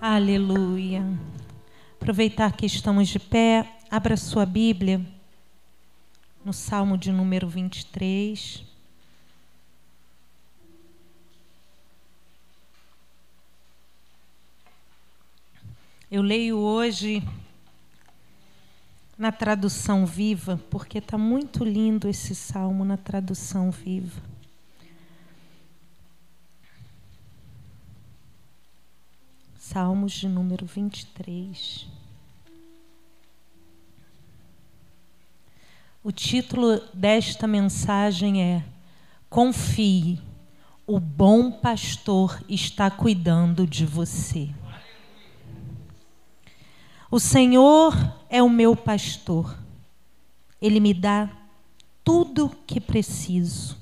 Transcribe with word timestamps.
Aleluia. 0.00 1.04
Aproveitar 2.00 2.52
que 2.52 2.64
estamos 2.64 3.08
de 3.08 3.18
pé, 3.18 3.68
abra 3.90 4.16
sua 4.16 4.46
Bíblia 4.46 5.04
no 6.44 6.52
Salmo 6.52 6.96
de 6.96 7.10
número 7.10 7.48
23. 7.48 8.62
Eu 16.08 16.22
leio 16.22 16.58
hoje 16.58 17.20
na 19.18 19.32
tradução 19.32 20.06
viva, 20.06 20.60
porque 20.70 20.98
está 20.98 21.18
muito 21.18 21.64
lindo 21.64 22.08
esse 22.08 22.36
salmo 22.36 22.84
na 22.84 22.96
tradução 22.96 23.72
viva. 23.72 24.22
Salmos 29.70 30.12
de 30.12 30.26
número 30.26 30.64
23. 30.64 31.86
O 36.02 36.10
título 36.10 36.80
desta 36.94 37.46
mensagem 37.46 38.42
é 38.42 38.64
Confie, 39.28 40.22
o 40.86 40.98
bom 40.98 41.50
pastor 41.50 42.42
está 42.48 42.90
cuidando 42.90 43.66
de 43.66 43.84
você. 43.84 44.48
O 47.10 47.20
Senhor 47.20 47.92
é 48.30 48.42
o 48.42 48.48
meu 48.48 48.74
pastor, 48.74 49.54
ele 50.62 50.80
me 50.80 50.94
dá 50.94 51.28
tudo 52.02 52.48
que 52.66 52.80
preciso 52.80 53.76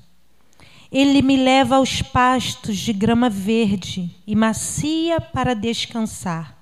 ele 0.91 1.21
me 1.21 1.35
leva 1.35 1.75
aos 1.75 2.01
pastos 2.01 2.77
de 2.77 2.93
grama 2.93 3.29
verde 3.29 4.09
e 4.25 4.35
macia 4.35 5.19
para 5.19 5.53
descansar. 5.53 6.57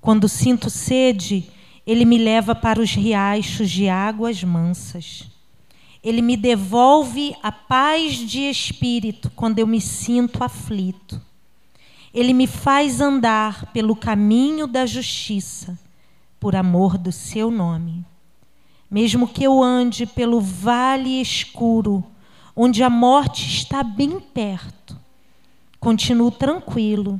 Quando 0.00 0.28
sinto 0.28 0.68
sede, 0.68 1.48
ele 1.86 2.04
me 2.04 2.18
leva 2.18 2.54
para 2.54 2.80
os 2.80 2.92
riachos 2.92 3.70
de 3.70 3.88
águas 3.88 4.42
mansas. 4.44 5.30
Ele 6.02 6.20
me 6.20 6.36
devolve 6.36 7.34
a 7.42 7.52
paz 7.52 8.14
de 8.16 8.40
espírito 8.40 9.30
quando 9.34 9.60
eu 9.60 9.66
me 9.66 9.80
sinto 9.80 10.42
aflito. 10.42 11.20
Ele 12.12 12.34
me 12.34 12.46
faz 12.46 13.00
andar 13.00 13.72
pelo 13.72 13.96
caminho 13.96 14.66
da 14.66 14.84
justiça, 14.84 15.78
por 16.38 16.54
amor 16.54 16.98
do 16.98 17.12
seu 17.12 17.50
nome. 17.50 18.04
Mesmo 18.90 19.26
que 19.26 19.44
eu 19.44 19.62
ande 19.62 20.04
pelo 20.04 20.40
vale 20.40 21.20
escuro, 21.20 22.04
onde 22.54 22.82
a 22.82 22.90
morte 22.90 23.46
está 23.48 23.82
bem 23.82 24.20
perto. 24.20 24.96
Continuo 25.80 26.30
tranquilo, 26.30 27.18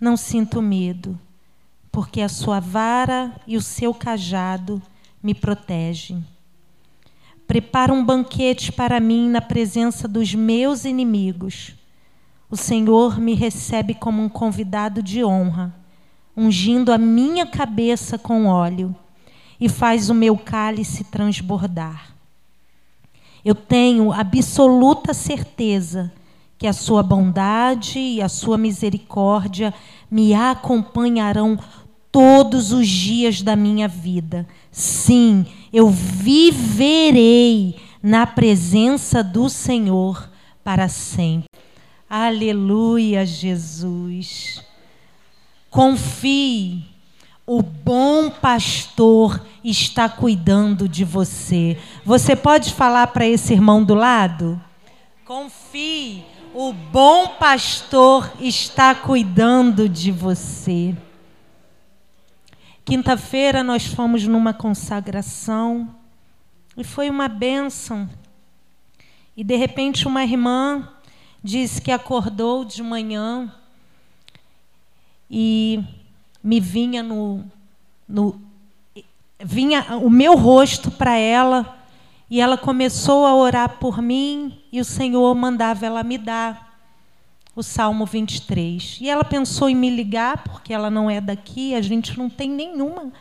não 0.00 0.16
sinto 0.16 0.60
medo, 0.60 1.18
porque 1.92 2.20
a 2.20 2.28
sua 2.28 2.60
vara 2.60 3.32
e 3.46 3.56
o 3.56 3.62
seu 3.62 3.94
cajado 3.94 4.82
me 5.22 5.34
protegem. 5.34 6.24
Prepara 7.46 7.92
um 7.92 8.04
banquete 8.04 8.72
para 8.72 9.00
mim 9.00 9.28
na 9.28 9.40
presença 9.40 10.06
dos 10.06 10.34
meus 10.34 10.84
inimigos. 10.84 11.74
O 12.50 12.56
Senhor 12.56 13.18
me 13.18 13.34
recebe 13.34 13.94
como 13.94 14.22
um 14.22 14.28
convidado 14.28 15.02
de 15.02 15.24
honra, 15.24 15.74
ungindo 16.36 16.92
a 16.92 16.98
minha 16.98 17.46
cabeça 17.46 18.18
com 18.18 18.46
óleo 18.46 18.94
e 19.60 19.68
faz 19.68 20.08
o 20.10 20.14
meu 20.14 20.36
cálice 20.36 21.04
transbordar. 21.04 22.17
Eu 23.44 23.54
tenho 23.54 24.12
absoluta 24.12 25.14
certeza 25.14 26.12
que 26.58 26.66
a 26.66 26.72
sua 26.72 27.02
bondade 27.02 27.98
e 27.98 28.20
a 28.20 28.28
sua 28.28 28.58
misericórdia 28.58 29.72
me 30.10 30.34
acompanharão 30.34 31.58
todos 32.10 32.72
os 32.72 32.88
dias 32.88 33.42
da 33.42 33.54
minha 33.54 33.86
vida. 33.86 34.46
Sim, 34.72 35.46
eu 35.72 35.88
viverei 35.88 37.76
na 38.02 38.26
presença 38.26 39.22
do 39.22 39.48
Senhor 39.48 40.28
para 40.64 40.88
sempre. 40.88 41.48
Aleluia, 42.10 43.24
Jesus. 43.24 44.64
Confie 45.70 46.87
o 47.48 47.62
bom 47.62 48.28
pastor 48.28 49.42
está 49.64 50.06
cuidando 50.06 50.86
de 50.86 51.02
você. 51.02 51.78
Você 52.04 52.36
pode 52.36 52.74
falar 52.74 53.06
para 53.06 53.26
esse 53.26 53.54
irmão 53.54 53.82
do 53.82 53.94
lado? 53.94 54.60
Confie, 55.24 56.26
o 56.54 56.74
bom 56.74 57.28
pastor 57.38 58.30
está 58.38 58.94
cuidando 58.94 59.88
de 59.88 60.12
você. 60.12 60.94
Quinta-feira 62.84 63.64
nós 63.64 63.86
fomos 63.86 64.26
numa 64.26 64.52
consagração 64.52 65.88
e 66.76 66.84
foi 66.84 67.08
uma 67.08 67.28
bênção. 67.28 68.10
E 69.34 69.42
de 69.42 69.56
repente 69.56 70.06
uma 70.06 70.22
irmã 70.22 70.86
disse 71.42 71.80
que 71.80 71.90
acordou 71.90 72.62
de 72.62 72.82
manhã 72.82 73.50
e 75.30 75.82
me 76.48 76.60
vinha 76.60 77.02
no, 77.02 77.44
no 78.08 78.40
vinha 79.38 79.98
o 79.98 80.08
meu 80.08 80.34
rosto 80.34 80.90
para 80.90 81.14
ela 81.14 81.78
e 82.30 82.40
ela 82.40 82.56
começou 82.56 83.26
a 83.26 83.34
orar 83.34 83.76
por 83.78 84.00
mim 84.00 84.58
e 84.72 84.80
o 84.80 84.84
Senhor 84.84 85.34
mandava 85.34 85.84
ela 85.84 86.02
me 86.02 86.16
dar 86.16 86.80
o 87.54 87.62
Salmo 87.62 88.06
23. 88.06 88.96
E 88.98 89.10
ela 89.10 89.24
pensou 89.24 89.68
em 89.68 89.74
me 89.74 89.90
ligar 89.90 90.42
porque 90.42 90.72
ela 90.72 90.88
não 90.88 91.10
é 91.10 91.20
daqui, 91.20 91.74
a 91.74 91.82
gente 91.82 92.16
não 92.16 92.30
tem 92.30 92.48
nenhuma 92.48 93.12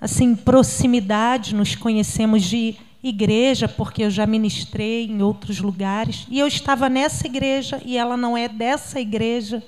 assim 0.00 0.34
proximidade, 0.34 1.54
nos 1.54 1.76
conhecemos 1.76 2.44
de 2.44 2.76
igreja 3.02 3.68
porque 3.68 4.04
eu 4.04 4.10
já 4.10 4.26
ministrei 4.26 5.04
em 5.04 5.20
outros 5.20 5.60
lugares 5.60 6.26
e 6.30 6.38
eu 6.38 6.46
estava 6.46 6.88
nessa 6.88 7.26
igreja 7.26 7.78
e 7.84 7.98
ela 7.98 8.16
não 8.16 8.34
é 8.34 8.48
dessa 8.48 8.98
igreja. 8.98 9.62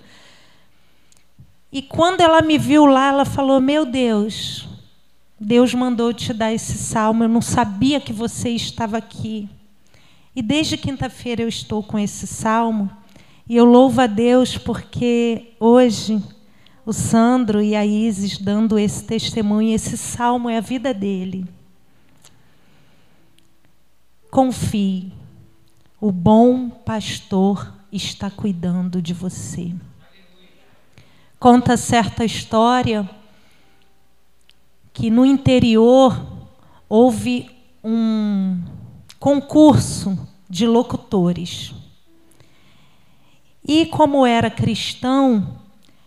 E 1.76 1.82
quando 1.82 2.22
ela 2.22 2.40
me 2.40 2.56
viu 2.56 2.86
lá, 2.86 3.08
ela 3.08 3.26
falou: 3.26 3.60
Meu 3.60 3.84
Deus, 3.84 4.66
Deus 5.38 5.74
mandou 5.74 6.10
te 6.10 6.32
dar 6.32 6.50
esse 6.50 6.72
salmo, 6.72 7.22
eu 7.22 7.28
não 7.28 7.42
sabia 7.42 8.00
que 8.00 8.14
você 8.14 8.48
estava 8.48 8.96
aqui. 8.96 9.46
E 10.34 10.40
desde 10.40 10.78
quinta-feira 10.78 11.42
eu 11.42 11.48
estou 11.50 11.82
com 11.82 11.98
esse 11.98 12.26
salmo, 12.26 12.90
e 13.46 13.54
eu 13.54 13.66
louvo 13.66 14.00
a 14.00 14.06
Deus 14.06 14.56
porque 14.56 15.52
hoje 15.60 16.18
o 16.86 16.94
Sandro 16.94 17.60
e 17.60 17.76
a 17.76 17.84
Isis 17.84 18.38
dando 18.38 18.78
esse 18.78 19.04
testemunho, 19.04 19.74
esse 19.74 19.98
salmo 19.98 20.48
é 20.48 20.56
a 20.56 20.62
vida 20.62 20.94
dele. 20.94 21.44
Confie, 24.30 25.12
o 26.00 26.10
bom 26.10 26.70
pastor 26.70 27.70
está 27.92 28.30
cuidando 28.30 29.02
de 29.02 29.12
você 29.12 29.74
conta 31.46 31.76
certa 31.76 32.24
história 32.24 33.08
que 34.92 35.10
no 35.10 35.24
interior 35.24 36.20
houve 36.88 37.48
um 37.84 38.60
concurso 39.20 40.28
de 40.50 40.66
locutores. 40.66 41.72
E 43.64 43.86
como 43.86 44.26
era 44.26 44.50
cristão, 44.50 45.60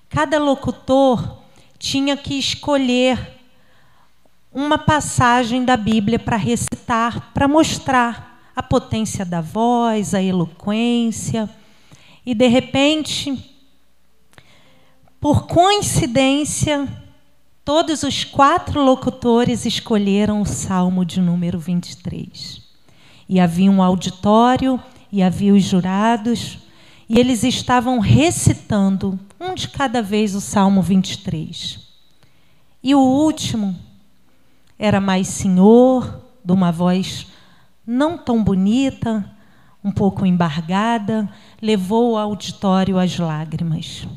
cada 0.09 0.37
locutor 0.37 1.37
tinha 1.77 2.17
que 2.17 2.37
escolher 2.37 3.39
uma 4.51 4.77
passagem 4.77 5.63
da 5.63 5.77
Bíblia 5.77 6.19
para 6.19 6.35
recitar, 6.35 7.31
para 7.33 7.47
mostrar 7.47 8.51
a 8.53 8.61
potência 8.61 9.23
da 9.23 9.39
voz, 9.39 10.13
a 10.13 10.21
eloquência. 10.21 11.49
E 12.25 12.35
de 12.35 12.47
repente, 12.49 13.48
por 15.19 15.47
coincidência, 15.47 16.87
todos 17.65 18.03
os 18.03 18.23
quatro 18.23 18.81
locutores 18.81 19.65
escolheram 19.65 20.41
o 20.41 20.45
Salmo 20.45 21.03
de 21.03 21.19
número 21.19 21.59
23. 21.59 22.61
E 23.27 23.39
havia 23.39 23.69
um 23.69 23.83
auditório, 23.83 24.81
e 25.11 25.21
havia 25.21 25.53
os 25.53 25.63
jurados, 25.63 26.59
e 27.07 27.19
eles 27.19 27.43
estavam 27.43 27.99
recitando, 27.99 29.19
um 29.39 29.53
de 29.53 29.67
cada 29.67 30.01
vez, 30.01 30.35
o 30.35 30.41
Salmo 30.41 30.81
23. 30.81 31.79
E 32.81 32.95
o 32.95 32.99
último 32.99 33.75
era 34.77 35.01
mais 35.01 35.27
senhor, 35.27 36.23
de 36.43 36.53
uma 36.53 36.71
voz 36.71 37.27
não 37.85 38.17
tão 38.17 38.41
bonita, 38.41 39.29
um 39.83 39.91
pouco 39.91 40.25
embargada, 40.25 41.29
levou 41.61 42.13
o 42.13 42.17
auditório 42.17 42.97
às 42.97 43.17
lágrimas. 43.17 44.07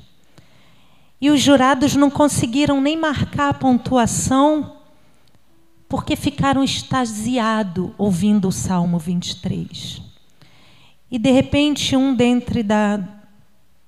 E 1.22 1.30
os 1.30 1.40
jurados 1.40 1.94
não 1.94 2.10
conseguiram 2.10 2.80
nem 2.80 2.96
marcar 2.96 3.50
a 3.50 3.54
pontuação 3.54 4.78
porque 5.88 6.16
ficaram 6.16 6.64
extasiados 6.64 7.92
ouvindo 7.96 8.48
o 8.48 8.52
Salmo 8.52 8.98
23. 8.98 10.02
E 11.08 11.20
de 11.20 11.30
repente 11.30 11.94
um 11.94 12.12
dentre 12.12 12.64
da, 12.64 12.98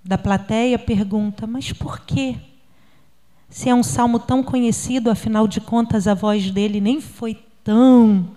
da 0.04 0.16
plateia 0.16 0.78
pergunta: 0.78 1.44
Mas 1.44 1.72
por 1.72 2.02
quê? 2.02 2.36
se 3.50 3.68
é 3.68 3.74
um 3.74 3.82
salmo 3.82 4.18
tão 4.18 4.42
conhecido, 4.42 5.10
afinal 5.10 5.46
de 5.46 5.60
contas 5.60 6.08
a 6.08 6.14
voz 6.14 6.50
dele 6.50 6.80
nem 6.80 7.00
foi 7.00 7.38
tão 7.62 8.28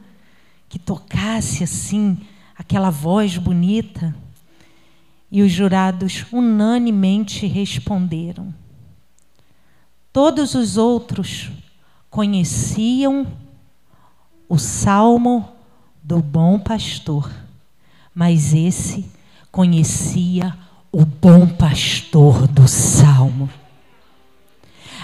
que 0.69 0.77
tocasse 0.77 1.63
assim 1.63 2.17
aquela 2.55 2.89
voz 2.89 3.37
bonita. 3.37 4.15
E 5.31 5.41
os 5.41 5.51
jurados 5.51 6.25
unanimemente 6.31 7.45
responderam. 7.45 8.53
Todos 10.17 10.55
os 10.55 10.77
outros 10.77 11.51
conheciam 12.09 13.27
o 14.49 14.57
salmo 14.57 15.47
do 16.01 16.23
bom 16.23 16.57
pastor, 16.57 17.31
mas 18.15 18.51
esse 18.51 19.05
conhecia 19.51 20.57
o 20.91 21.05
bom 21.05 21.45
pastor 21.45 22.47
do 22.47 22.67
salmo. 22.67 23.47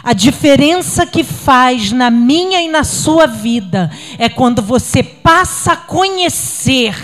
A 0.01 0.13
diferença 0.13 1.06
que 1.06 1.24
faz 1.24 1.92
na 1.92 2.09
minha 2.09 2.59
e 2.63 2.68
na 2.68 2.83
sua 2.83 3.27
vida 3.27 3.92
é 4.18 4.27
quando 4.27 4.63
você 4.63 5.04
passa 5.04 5.74
a 5.74 5.77
conhecer 5.77 6.95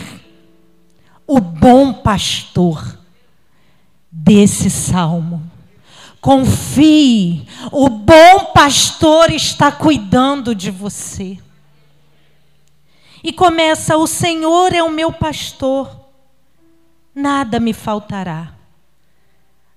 o 1.28 1.40
bom 1.40 1.94
pastor 1.94 2.98
desse 4.12 4.68
salmo. 4.68 5.49
Confie, 6.22 7.48
o 7.72 7.88
bom 7.88 8.52
pastor 8.54 9.32
está 9.32 9.72
cuidando 9.72 10.54
de 10.54 10.70
você. 10.70 11.40
E 13.24 13.32
começa: 13.32 13.98
O 13.98 14.06
Senhor 14.06 14.74
é 14.74 14.84
o 14.84 14.92
meu 14.92 15.14
pastor, 15.14 15.90
nada 17.16 17.60
me 17.60 17.74
faltará. 17.74 18.54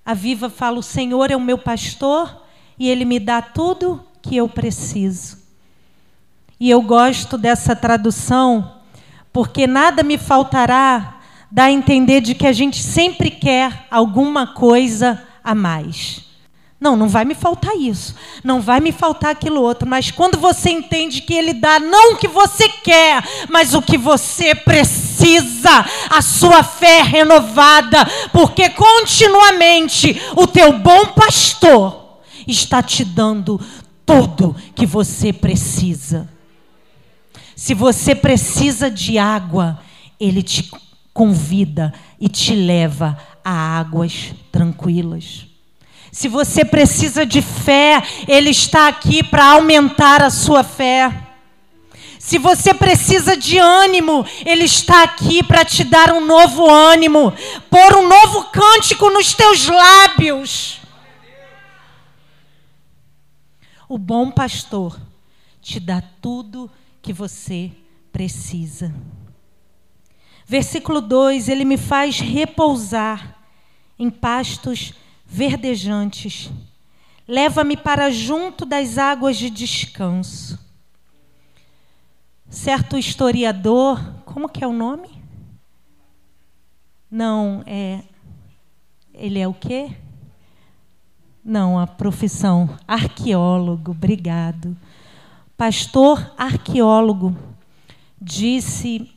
A 0.05 0.15
Viva 0.15 0.51
fala: 0.51 0.79
O 0.79 0.83
Senhor 0.83 1.31
é 1.31 1.37
o 1.37 1.41
meu 1.41 1.59
pastor 1.59 2.43
e 2.79 2.89
ele 2.89 3.05
me 3.05 3.21
dá 3.21 3.41
tudo 3.41 4.05
que 4.21 4.37
eu 4.37 4.49
preciso. 4.49 5.41
E 6.59 6.71
eu 6.71 6.83
gosto 6.83 7.39
dessa 7.39 7.75
tradução, 7.77 8.79
porque 9.33 9.67
nada 9.67 10.03
me 10.03 10.19
faltará 10.19 11.21
dá 11.53 11.65
a 11.65 11.71
entender 11.71 12.23
de 12.23 12.35
que 12.35 12.47
a 12.47 12.53
gente 12.53 12.83
sempre 12.83 13.31
quer 13.31 13.87
alguma 13.91 14.47
coisa 14.47 15.23
a 15.45 15.55
mais. 15.55 16.32
Não, 16.83 16.97
não 16.97 17.09
vai 17.09 17.25
me 17.25 17.33
faltar 17.33 17.77
isso, 17.77 18.13
não 18.43 18.61
vai 18.61 18.81
me 18.81 18.91
faltar 18.91 19.31
aquilo 19.31 19.63
outro, 19.63 19.89
mas 19.89 20.11
quando 20.11 20.37
você 20.37 20.69
entende 20.69 21.21
que 21.23 21.33
ele 21.33 21.55
dá 21.55 21.79
não 21.79 22.15
o 22.15 22.17
que 22.17 22.27
você 22.27 22.69
quer, 22.69 23.23
mas 23.49 23.73
o 23.73 23.81
que 23.81 23.97
você 23.97 24.53
precisa, 24.53 25.87
a 26.11 26.21
sua 26.21 26.65
fé 26.65 26.99
é 26.99 27.03
renovada, 27.03 28.05
porque 28.33 28.69
continuamente 28.71 30.21
o 30.35 30.45
teu 30.49 30.77
bom 30.81 31.07
pastor 31.15 32.19
está 32.49 32.83
te 32.83 33.05
dando 33.05 33.61
tudo 34.05 34.57
que 34.75 34.85
você 34.85 35.33
precisa. 35.33 36.29
Se 37.55 37.75
você 37.75 38.13
precisa 38.13 38.91
de 38.91 39.19
água, 39.19 39.79
ele 40.19 40.43
te 40.43 40.69
convida 41.15 41.95
e 42.19 42.29
te 42.29 42.57
leva 42.57 43.17
a 43.45 43.79
águas 43.79 44.35
tranquilas. 44.51 45.52
Se 46.13 46.29
você 46.29 46.63
precisa 46.63 47.25
de 47.25 47.41
fé, 47.41 48.03
Ele 48.29 48.51
está 48.51 48.87
aqui 48.87 49.23
para 49.23 49.53
aumentar 49.53 50.23
a 50.23 50.29
sua 50.29 50.63
fé. 50.63 51.11
Se 52.19 52.37
você 52.37 52.75
precisa 52.75 53.35
de 53.35 53.57
ânimo, 53.57 54.23
Ele 54.45 54.65
está 54.65 55.05
aqui 55.05 55.43
para 55.43 55.65
te 55.65 55.83
dar 55.83 56.13
um 56.13 56.25
novo 56.25 56.71
ânimo, 56.71 57.33
pôr 57.71 57.97
um 57.97 58.07
novo 58.07 58.45
cântico 58.51 59.09
nos 59.09 59.33
teus 59.33 59.67
lábios. 59.67 60.81
O 63.89 63.97
bom 63.97 64.31
pastor 64.31 65.01
te 65.63 65.81
dá 65.81 66.03
tudo 66.21 66.71
que 67.01 67.15
você 67.15 67.73
precisa. 68.13 68.95
Versículo 70.47 71.01
2: 71.01 71.49
Ele 71.49 71.65
me 71.65 71.79
faz 71.79 72.21
repousar 72.21 73.35
em 73.99 74.11
pastos 74.11 74.93
verdejantes, 75.33 76.51
leva-me 77.27 77.75
para 77.75 78.11
junto 78.11 78.67
das 78.67 78.99
águas 78.99 79.39
de 79.39 79.49
descanso. 79.49 80.59
Certo 82.51 82.99
historiador, 82.99 83.99
como 84.27 84.47
que 84.47 84.63
é 84.63 84.67
o 84.67 84.75
nome? 84.75 85.09
Não, 87.11 87.63
é. 87.67 88.03
Ele 89.15 89.39
é 89.39 89.49
o 89.49 89.55
quê? 89.55 89.97
Não, 91.43 91.79
a 91.79 91.87
profissão. 91.87 92.79
Arqueólogo, 92.87 93.93
obrigado. 93.93 94.77
Pastor 95.57 96.35
arqueólogo 96.37 97.35
disse 98.21 99.11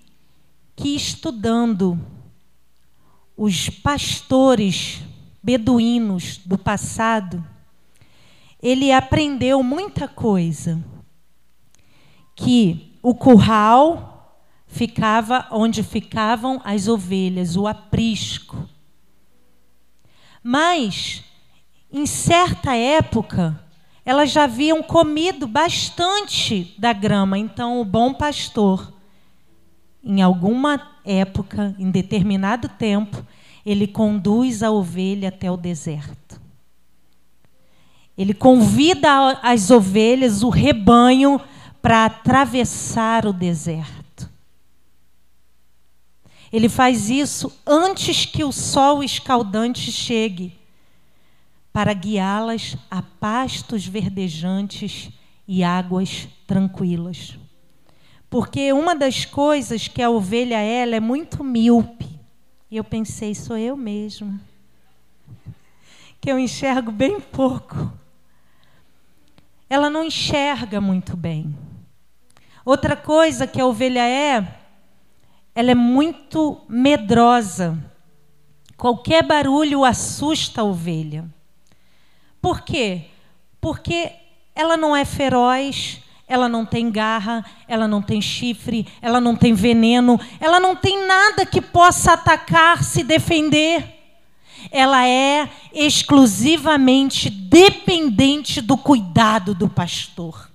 que 0.78 0.96
estudando 0.96 2.00
os 3.36 3.70
pastores 3.70 5.04
beduínos 5.46 6.42
do 6.44 6.58
passado, 6.58 7.46
ele 8.60 8.92
aprendeu 8.92 9.62
muita 9.62 10.08
coisa. 10.08 10.84
Que 12.36 12.98
o 13.04 13.14
curral 13.14 14.42
ficava 14.66 15.48
onde 15.52 15.84
ficavam 15.84 16.60
as 16.66 16.88
ovelhas, 16.88 17.56
o 17.56 17.68
aprisco. 17.68 18.68
Mas, 20.42 21.24
em 21.94 22.08
certa 22.08 22.76
época, 22.76 23.64
elas 24.04 24.32
já 24.32 24.46
haviam 24.46 24.82
comido 24.82 25.46
bastante 25.46 26.74
da 26.80 26.92
grama, 26.92 27.38
então 27.38 27.80
o 27.80 27.86
bom 27.86 28.16
pastor 28.16 28.96
em 30.04 30.22
alguma 30.22 30.80
época, 31.04 31.76
em 31.80 31.90
determinado 31.90 32.70
tempo, 32.70 33.26
ele 33.66 33.88
conduz 33.88 34.62
a 34.62 34.70
ovelha 34.70 35.30
até 35.30 35.50
o 35.50 35.58
deserto. 35.58 36.40
Ele 38.18 38.34
convida 38.34 39.40
as 39.42 39.72
ovelhas, 39.72 40.44
o 40.44 40.50
rebanho, 40.50 41.42
para 41.82 42.06
atravessar 42.06 43.26
o 43.26 43.34
deserto. 43.34 44.30
Ele 46.52 46.70
faz 46.70 47.10
isso 47.10 47.52
antes 47.66 48.26
que 48.26 48.44
o 48.44 48.52
sol 48.52 49.04
escaldante 49.04 49.92
chegue, 49.92 50.54
para 51.74 51.94
guiá-las 51.94 52.78
a 52.90 53.02
pastos 53.02 53.86
verdejantes 53.86 55.10
e 55.46 55.64
águas 55.64 56.30
tranquilas. 56.48 57.38
Porque 58.30 58.72
uma 58.72 58.96
das 58.96 59.26
coisas 59.26 59.88
que 59.88 60.02
a 60.02 60.10
ovelha 60.10 60.60
ela 60.60 60.96
é 60.96 61.00
muito 61.02 61.44
míope. 61.44 62.15
E 62.70 62.78
eu 62.78 62.84
pensei, 62.84 63.36
sou 63.36 63.58
eu 63.58 63.78
mesma. 63.78 64.40
Que 66.20 66.32
eu 66.32 66.40
enxergo 66.40 66.92
bem 66.92 67.20
pouco. 67.20 67.92
Ela 69.70 69.90
não 69.90 70.04
enxerga 70.04 70.82
muito 70.82 71.16
bem. 71.16 71.56
Outra 72.64 72.96
coisa 72.96 73.46
que 73.46 73.62
a 73.62 73.66
ovelha 73.66 74.08
é, 74.08 74.60
ela 75.54 75.72
é 75.72 75.76
muito 75.76 76.62
medrosa. 76.68 77.78
Qualquer 78.76 79.24
barulho 79.24 79.86
assusta 79.86 80.62
a 80.62 80.64
ovelha. 80.64 81.26
Por 82.42 82.62
quê? 82.62 83.06
Porque 83.62 84.12
ela 84.54 84.76
não 84.76 84.96
é 84.96 85.06
feroz, 85.06 86.02
ela 86.28 86.50
não 86.50 86.66
tem 86.66 86.90
garra, 86.90 87.46
ela 87.68 87.88
não 87.88 88.02
tem 88.02 88.20
chifre, 88.20 88.88
ela 89.02 89.22
não 89.22 89.36
tem 89.36 89.54
veneno, 89.54 90.20
ela 90.40 90.60
não 90.60 90.76
tem 90.76 91.06
nada 91.06 91.46
que 91.46 91.62
possa 91.62 92.14
atacar, 92.14 92.84
se 92.84 93.04
defender. 93.04 93.94
Ela 94.72 95.08
é 95.08 95.48
exclusivamente 95.72 97.30
dependente 97.30 98.60
do 98.60 98.76
cuidado 98.76 99.54
do 99.54 99.70
pastor. 99.70 100.50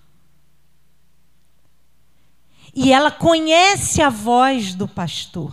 E 2.75 2.93
ela 2.93 3.11
conhece 3.11 4.03
a 4.03 4.11
voz 4.11 4.75
do 4.75 4.89
pastor. 4.89 5.53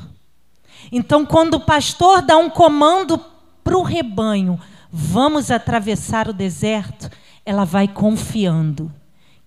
Então, 0.91 1.25
quando 1.25 1.55
o 1.55 1.59
pastor 1.59 2.24
dá 2.24 2.38
um 2.38 2.50
comando 2.50 3.24
para 3.63 3.77
o 3.77 3.83
rebanho, 3.83 4.59
vamos 4.91 5.51
atravessar 5.51 6.27
o 6.27 6.33
deserto, 6.33 7.09
ela 7.45 7.65
vai 7.65 7.88
confiando 7.88 8.91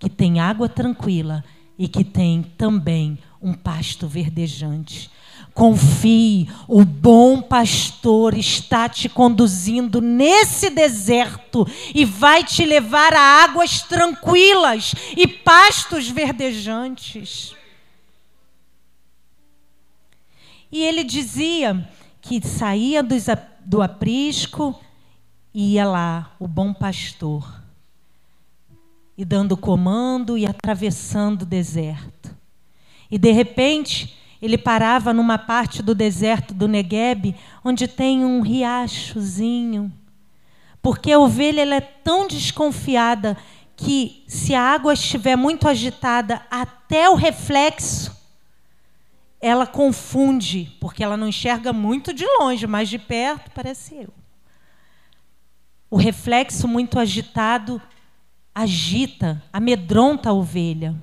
que 0.00 0.08
tem 0.08 0.40
água 0.40 0.66
tranquila 0.66 1.44
e 1.78 1.86
que 1.86 2.02
tem 2.02 2.42
também 2.42 3.18
um 3.40 3.52
pasto 3.52 4.08
verdejante. 4.08 5.10
Confie, 5.52 6.48
o 6.66 6.84
bom 6.84 7.42
pastor 7.42 8.34
está 8.34 8.88
te 8.88 9.10
conduzindo 9.10 10.00
nesse 10.00 10.70
deserto 10.70 11.66
e 11.94 12.04
vai 12.04 12.42
te 12.42 12.64
levar 12.64 13.12
a 13.12 13.44
águas 13.44 13.82
tranquilas 13.82 14.94
e 15.16 15.26
pastos 15.26 16.08
verdejantes. 16.08 17.54
E 20.72 20.82
ele 20.82 21.04
dizia 21.04 21.86
que 22.22 22.46
saía 22.46 23.02
do 23.02 23.82
aprisco 23.82 24.80
e 25.52 25.74
ia 25.74 25.86
lá, 25.86 26.34
o 26.38 26.48
bom 26.48 26.72
pastor 26.72 27.59
e 29.20 29.24
dando 29.26 29.54
comando 29.54 30.38
e 30.38 30.46
atravessando 30.46 31.42
o 31.42 31.46
deserto. 31.46 32.34
E 33.10 33.18
de 33.18 33.30
repente, 33.32 34.16
ele 34.40 34.56
parava 34.56 35.12
numa 35.12 35.36
parte 35.36 35.82
do 35.82 35.94
deserto 35.94 36.54
do 36.54 36.66
Negueb, 36.66 37.36
onde 37.62 37.86
tem 37.86 38.24
um 38.24 38.40
riachozinho. 38.40 39.92
Porque 40.80 41.12
a 41.12 41.18
ovelha 41.18 41.60
ela 41.60 41.74
é 41.74 41.82
tão 41.82 42.26
desconfiada 42.26 43.36
que, 43.76 44.24
se 44.26 44.54
a 44.54 44.62
água 44.62 44.94
estiver 44.94 45.36
muito 45.36 45.68
agitada, 45.68 46.40
até 46.50 47.10
o 47.10 47.14
reflexo, 47.14 48.16
ela 49.38 49.66
confunde, 49.66 50.74
porque 50.80 51.04
ela 51.04 51.18
não 51.18 51.28
enxerga 51.28 51.74
muito 51.74 52.14
de 52.14 52.24
longe, 52.38 52.66
mas 52.66 52.88
de 52.88 52.98
perto 52.98 53.50
parece 53.50 53.96
eu. 53.96 54.14
O 55.90 55.98
reflexo 55.98 56.66
muito 56.66 56.98
agitado 56.98 57.82
agita, 58.54 59.42
amedronta 59.52 60.30
a 60.30 60.32
ovelha. 60.32 60.94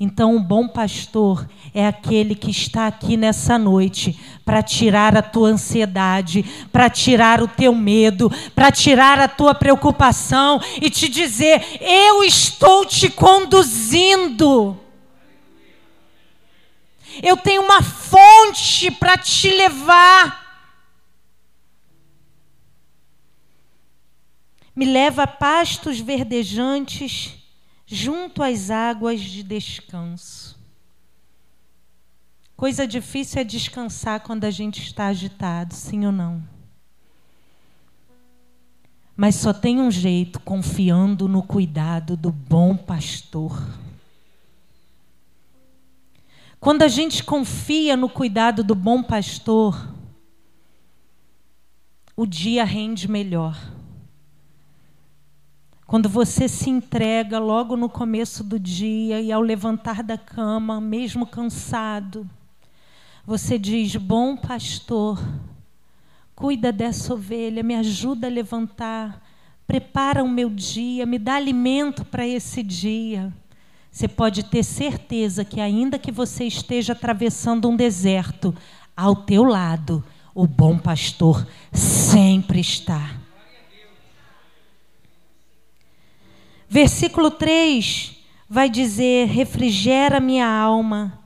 Então, 0.00 0.36
um 0.36 0.42
bom 0.42 0.68
pastor 0.68 1.48
é 1.74 1.84
aquele 1.84 2.36
que 2.36 2.52
está 2.52 2.86
aqui 2.86 3.16
nessa 3.16 3.58
noite 3.58 4.16
para 4.44 4.62
tirar 4.62 5.16
a 5.16 5.22
tua 5.22 5.48
ansiedade, 5.48 6.44
para 6.70 6.88
tirar 6.88 7.42
o 7.42 7.48
teu 7.48 7.74
medo, 7.74 8.30
para 8.54 8.70
tirar 8.70 9.18
a 9.18 9.26
tua 9.26 9.56
preocupação 9.56 10.60
e 10.80 10.88
te 10.88 11.08
dizer: 11.08 11.78
Eu 11.80 12.22
estou 12.22 12.84
te 12.84 13.10
conduzindo. 13.10 14.78
Eu 17.20 17.36
tenho 17.36 17.62
uma 17.62 17.82
fonte 17.82 18.92
para 18.92 19.18
te 19.18 19.50
levar. 19.50 20.37
Me 24.78 24.84
leva 24.84 25.24
a 25.24 25.26
pastos 25.26 25.98
verdejantes 25.98 27.36
junto 27.84 28.44
às 28.44 28.70
águas 28.70 29.20
de 29.20 29.42
descanso. 29.42 30.56
Coisa 32.56 32.86
difícil 32.86 33.40
é 33.40 33.44
descansar 33.44 34.20
quando 34.20 34.44
a 34.44 34.52
gente 34.52 34.80
está 34.80 35.08
agitado, 35.08 35.74
sim 35.74 36.06
ou 36.06 36.12
não? 36.12 36.40
Mas 39.16 39.34
só 39.34 39.52
tem 39.52 39.80
um 39.80 39.90
jeito, 39.90 40.38
confiando 40.38 41.26
no 41.26 41.42
cuidado 41.42 42.16
do 42.16 42.30
bom 42.30 42.76
pastor. 42.76 43.60
Quando 46.60 46.82
a 46.82 46.88
gente 46.88 47.24
confia 47.24 47.96
no 47.96 48.08
cuidado 48.08 48.62
do 48.62 48.76
bom 48.76 49.02
pastor, 49.02 49.92
o 52.14 52.24
dia 52.24 52.64
rende 52.64 53.08
melhor. 53.08 53.58
Quando 55.88 56.06
você 56.06 56.46
se 56.48 56.68
entrega 56.68 57.38
logo 57.38 57.74
no 57.74 57.88
começo 57.88 58.44
do 58.44 58.60
dia 58.60 59.22
e 59.22 59.32
ao 59.32 59.40
levantar 59.40 60.02
da 60.02 60.18
cama, 60.18 60.82
mesmo 60.82 61.26
cansado, 61.26 62.28
você 63.24 63.58
diz: 63.58 63.96
Bom 63.96 64.36
pastor, 64.36 65.18
cuida 66.36 66.70
dessa 66.70 67.14
ovelha, 67.14 67.62
me 67.62 67.74
ajuda 67.74 68.26
a 68.26 68.30
levantar, 68.30 69.26
prepara 69.66 70.22
o 70.22 70.28
meu 70.28 70.50
dia, 70.50 71.06
me 71.06 71.18
dá 71.18 71.36
alimento 71.36 72.04
para 72.04 72.26
esse 72.26 72.62
dia. 72.62 73.32
Você 73.90 74.06
pode 74.06 74.42
ter 74.42 74.64
certeza 74.64 75.42
que, 75.42 75.58
ainda 75.58 75.98
que 75.98 76.12
você 76.12 76.44
esteja 76.44 76.92
atravessando 76.92 77.66
um 77.66 77.74
deserto, 77.74 78.54
ao 78.94 79.16
teu 79.16 79.42
lado, 79.42 80.04
o 80.34 80.46
bom 80.46 80.76
pastor 80.76 81.48
sempre 81.72 82.60
está. 82.60 83.26
Versículo 86.68 87.30
3 87.30 88.16
vai 88.48 88.68
dizer: 88.68 89.26
refrigera 89.28 90.20
minha 90.20 90.46
alma 90.46 91.18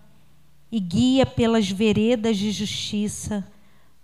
e 0.70 0.78
guia 0.78 1.26
pelas 1.26 1.68
veredas 1.68 2.38
de 2.38 2.50
justiça, 2.52 3.46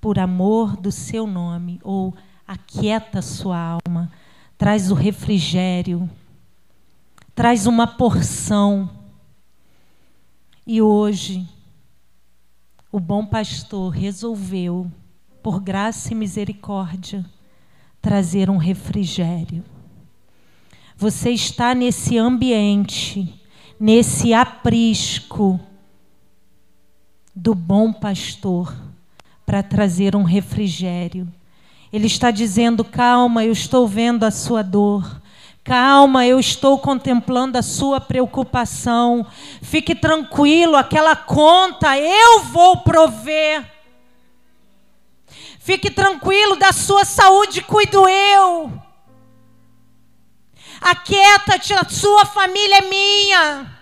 por 0.00 0.18
amor 0.18 0.76
do 0.76 0.90
seu 0.90 1.26
nome, 1.26 1.80
ou 1.83 2.14
aquieta 2.47 3.23
sua 3.23 3.78
alma, 3.87 4.11
traz 4.57 4.90
o 4.90 4.95
refrigério, 4.95 6.11
traz 7.35 7.66
uma 7.66 7.87
porção. 7.87 8.90
E 10.66 10.83
hoje, 10.83 11.49
o 12.90 13.00
bom 13.00 13.25
pastor 13.25 13.90
resolveu, 13.90 14.90
por 15.42 15.61
graça 15.61 16.12
e 16.12 16.16
misericórdia, 16.16 17.25
trazer 18.02 18.50
um 18.50 18.57
refrigério. 18.57 19.64
Você 21.00 21.31
está 21.31 21.76
nesse 21.76 22.19
ambiente, 22.19 23.33
nesse 23.78 24.35
aprisco 24.35 25.61
do 27.33 27.55
bom 27.55 27.93
pastor 27.93 28.75
para 29.47 29.62
trazer 29.62 30.17
um 30.17 30.25
refrigério. 30.25 31.33
Ele 31.93 32.09
está 32.09 32.33
dizendo: 32.33 32.83
calma, 32.83 33.45
eu 33.45 33.52
estou 33.52 33.87
vendo 33.87 34.25
a 34.25 34.33
sua 34.33 34.61
dor. 34.61 35.23
Calma, 35.62 36.26
eu 36.26 36.40
estou 36.40 36.81
contemplando 36.81 37.57
a 37.57 37.62
sua 37.62 38.00
preocupação. 38.00 39.25
Fique 39.62 39.95
tranquilo, 39.95 40.75
aquela 40.75 41.14
conta 41.14 41.97
eu 41.97 42.43
vou 42.43 42.78
prover. 42.78 43.64
Fique 45.61 45.93
tranquilo, 45.93 46.57
da 46.57 46.73
sua 46.73 47.05
saúde 47.05 47.62
cuido 47.62 48.09
eu. 48.09 48.88
Aquieta-te, 50.80 51.75
a 51.75 51.85
sua 51.88 52.25
família 52.25 52.78
é 52.78 52.88
minha. 52.88 53.78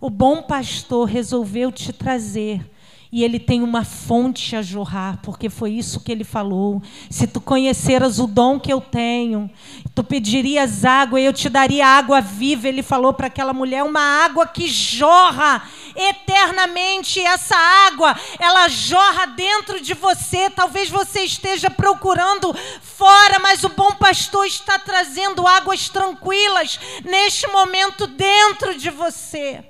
O 0.00 0.10
bom 0.10 0.42
pastor 0.42 1.06
resolveu 1.06 1.70
te 1.70 1.92
trazer 1.92 2.68
e 3.12 3.22
ele 3.22 3.38
tem 3.38 3.62
uma 3.62 3.84
fonte 3.84 4.56
a 4.56 4.62
jorrar, 4.62 5.20
porque 5.22 5.50
foi 5.50 5.72
isso 5.72 6.00
que 6.00 6.10
ele 6.10 6.24
falou. 6.24 6.82
Se 7.10 7.26
tu 7.26 7.42
conheceras 7.42 8.18
o 8.18 8.26
dom 8.26 8.58
que 8.58 8.72
eu 8.72 8.80
tenho, 8.80 9.50
tu 9.94 10.02
pedirias 10.02 10.82
água 10.82 11.20
e 11.20 11.26
eu 11.26 11.32
te 11.32 11.50
daria 11.50 11.86
água 11.86 12.22
viva. 12.22 12.66
Ele 12.66 12.82
falou 12.82 13.12
para 13.12 13.26
aquela 13.26 13.52
mulher, 13.52 13.84
uma 13.84 14.00
água 14.00 14.46
que 14.46 14.66
jorra 14.66 15.62
eternamente. 15.94 17.20
Essa 17.20 17.56
água, 17.56 18.14
ela 18.38 18.68
jorra 18.68 19.26
dentro 19.26 19.80
de 19.80 19.94
você. 19.94 20.50
Talvez 20.50 20.88
você 20.88 21.22
esteja 21.22 21.70
procurando 21.70 22.54
fora, 22.82 23.38
mas 23.38 23.64
o 23.64 23.68
bom 23.70 23.92
pastor 23.92 24.46
está 24.46 24.78
trazendo 24.78 25.46
águas 25.46 25.88
tranquilas 25.88 26.78
neste 27.04 27.46
momento 27.48 28.06
dentro 28.06 28.76
de 28.76 28.90
você 28.90 29.64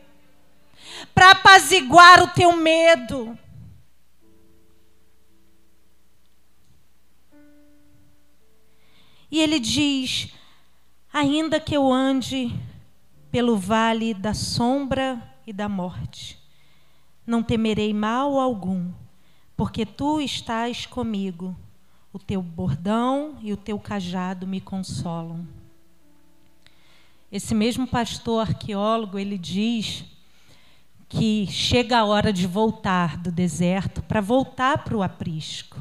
para 1.14 1.32
apaziguar 1.32 2.22
o 2.22 2.28
teu 2.28 2.52
medo. 2.52 3.38
E 9.30 9.40
ele 9.40 9.58
diz: 9.58 10.28
ainda 11.12 11.58
que 11.58 11.74
eu 11.74 11.90
ande 11.90 12.52
pelo 13.30 13.56
vale 13.56 14.12
da 14.12 14.34
sombra 14.34 15.31
e 15.46 15.52
da 15.52 15.68
morte, 15.68 16.38
não 17.26 17.42
temerei 17.42 17.92
mal 17.94 18.38
algum, 18.38 18.90
porque 19.56 19.86
tu 19.86 20.20
estás 20.20 20.86
comigo. 20.86 21.56
O 22.12 22.18
teu 22.18 22.42
bordão 22.42 23.38
e 23.40 23.52
o 23.52 23.56
teu 23.56 23.78
cajado 23.78 24.46
me 24.46 24.60
consolam. 24.60 25.46
Esse 27.30 27.54
mesmo 27.54 27.86
pastor 27.86 28.40
arqueólogo, 28.46 29.18
ele 29.18 29.38
diz 29.38 30.04
que 31.08 31.46
chega 31.46 31.98
a 31.98 32.04
hora 32.04 32.32
de 32.32 32.46
voltar 32.46 33.16
do 33.16 33.32
deserto 33.32 34.02
para 34.02 34.20
voltar 34.20 34.84
para 34.84 34.96
o 34.96 35.02
aprisco. 35.02 35.78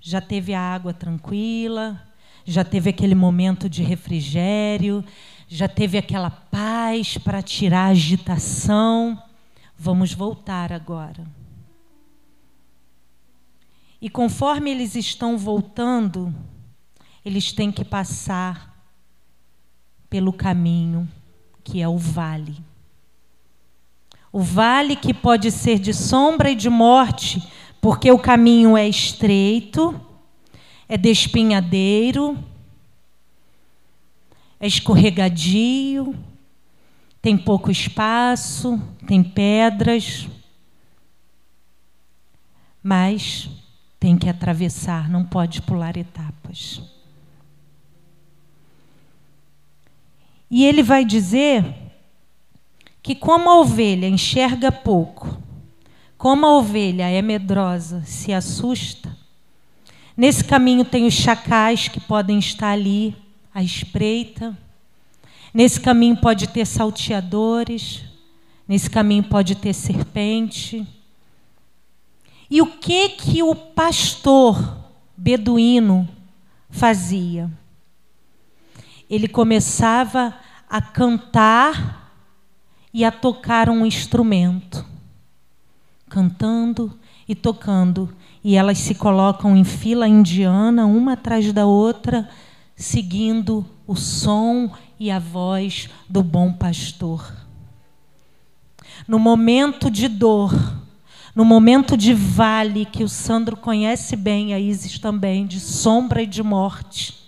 Já 0.00 0.20
teve 0.20 0.54
a 0.54 0.60
água 0.60 0.92
tranquila, 0.92 2.02
já 2.44 2.64
teve 2.64 2.90
aquele 2.90 3.14
momento 3.14 3.68
de 3.68 3.82
refrigério, 3.82 5.04
já 5.48 5.68
teve 5.68 5.96
aquela 5.96 6.30
paz 6.30 7.18
para 7.18 7.42
tirar 7.42 7.86
a 7.86 7.90
agitação. 7.90 9.22
Vamos 9.78 10.12
voltar 10.12 10.72
agora. 10.72 11.26
E 14.00 14.10
conforme 14.10 14.70
eles 14.70 14.94
estão 14.94 15.38
voltando, 15.38 16.34
eles 17.24 17.52
têm 17.52 17.72
que 17.72 17.84
passar 17.84 18.74
pelo 20.08 20.32
caminho 20.32 21.08
que 21.64 21.80
é 21.82 21.88
o 21.88 21.98
vale. 21.98 22.56
O 24.32 24.40
vale 24.40 24.94
que 24.94 25.12
pode 25.12 25.50
ser 25.50 25.78
de 25.78 25.92
sombra 25.92 26.50
e 26.50 26.54
de 26.54 26.68
morte, 26.68 27.42
porque 27.80 28.10
o 28.10 28.18
caminho 28.18 28.76
é 28.76 28.88
estreito, 28.88 29.98
é 30.88 30.96
despinhadeiro, 30.96 32.38
é 34.58 34.66
escorregadio, 34.66 36.14
tem 37.20 37.36
pouco 37.36 37.70
espaço, 37.70 38.80
tem 39.06 39.22
pedras, 39.22 40.28
mas 42.82 43.50
tem 43.98 44.16
que 44.16 44.28
atravessar, 44.28 45.10
não 45.10 45.24
pode 45.24 45.60
pular 45.62 45.96
etapas. 45.96 46.80
E 50.48 50.64
ele 50.64 50.82
vai 50.82 51.04
dizer 51.04 51.64
que, 53.02 53.14
como 53.14 53.50
a 53.50 53.60
ovelha 53.60 54.08
enxerga 54.08 54.70
pouco, 54.70 55.36
como 56.16 56.46
a 56.46 56.56
ovelha 56.56 57.10
é 57.10 57.20
medrosa, 57.20 58.02
se 58.04 58.32
assusta, 58.32 59.16
nesse 60.16 60.44
caminho 60.44 60.84
tem 60.84 61.04
os 61.06 61.14
chacais 61.14 61.88
que 61.88 61.98
podem 61.98 62.38
estar 62.38 62.70
ali, 62.70 63.16
à 63.56 63.62
espreita. 63.62 64.54
Nesse 65.54 65.80
caminho 65.80 66.18
pode 66.18 66.46
ter 66.46 66.66
salteadores, 66.66 68.04
nesse 68.68 68.90
caminho 68.90 69.22
pode 69.22 69.54
ter 69.54 69.72
serpente. 69.72 70.86
E 72.50 72.60
o 72.60 72.66
que 72.66 73.08
que 73.08 73.42
o 73.42 73.54
pastor 73.54 74.76
beduíno 75.16 76.06
fazia? 76.68 77.50
Ele 79.08 79.26
começava 79.26 80.34
a 80.68 80.82
cantar 80.82 82.12
e 82.92 83.06
a 83.06 83.10
tocar 83.10 83.70
um 83.70 83.86
instrumento, 83.86 84.84
cantando 86.10 86.98
e 87.26 87.34
tocando, 87.34 88.14
e 88.44 88.54
elas 88.54 88.76
se 88.76 88.94
colocam 88.94 89.56
em 89.56 89.64
fila 89.64 90.06
indiana, 90.06 90.84
uma 90.84 91.14
atrás 91.14 91.50
da 91.54 91.64
outra, 91.64 92.28
seguindo 92.76 93.64
o 93.86 93.96
som 93.96 94.70
e 95.00 95.10
a 95.10 95.18
voz 95.18 95.88
do 96.08 96.22
bom 96.22 96.52
pastor. 96.52 97.34
No 99.08 99.18
momento 99.18 99.90
de 99.90 100.08
dor, 100.08 100.52
no 101.34 101.44
momento 101.44 101.96
de 101.96 102.14
vale, 102.14 102.84
que 102.84 103.02
o 103.02 103.08
Sandro 103.08 103.56
conhece 103.56 104.14
bem, 104.14 104.54
a 104.54 104.60
Isis 104.60 104.98
também, 104.98 105.46
de 105.46 105.58
sombra 105.58 106.22
e 106.22 106.26
de 106.26 106.42
morte, 106.42 107.26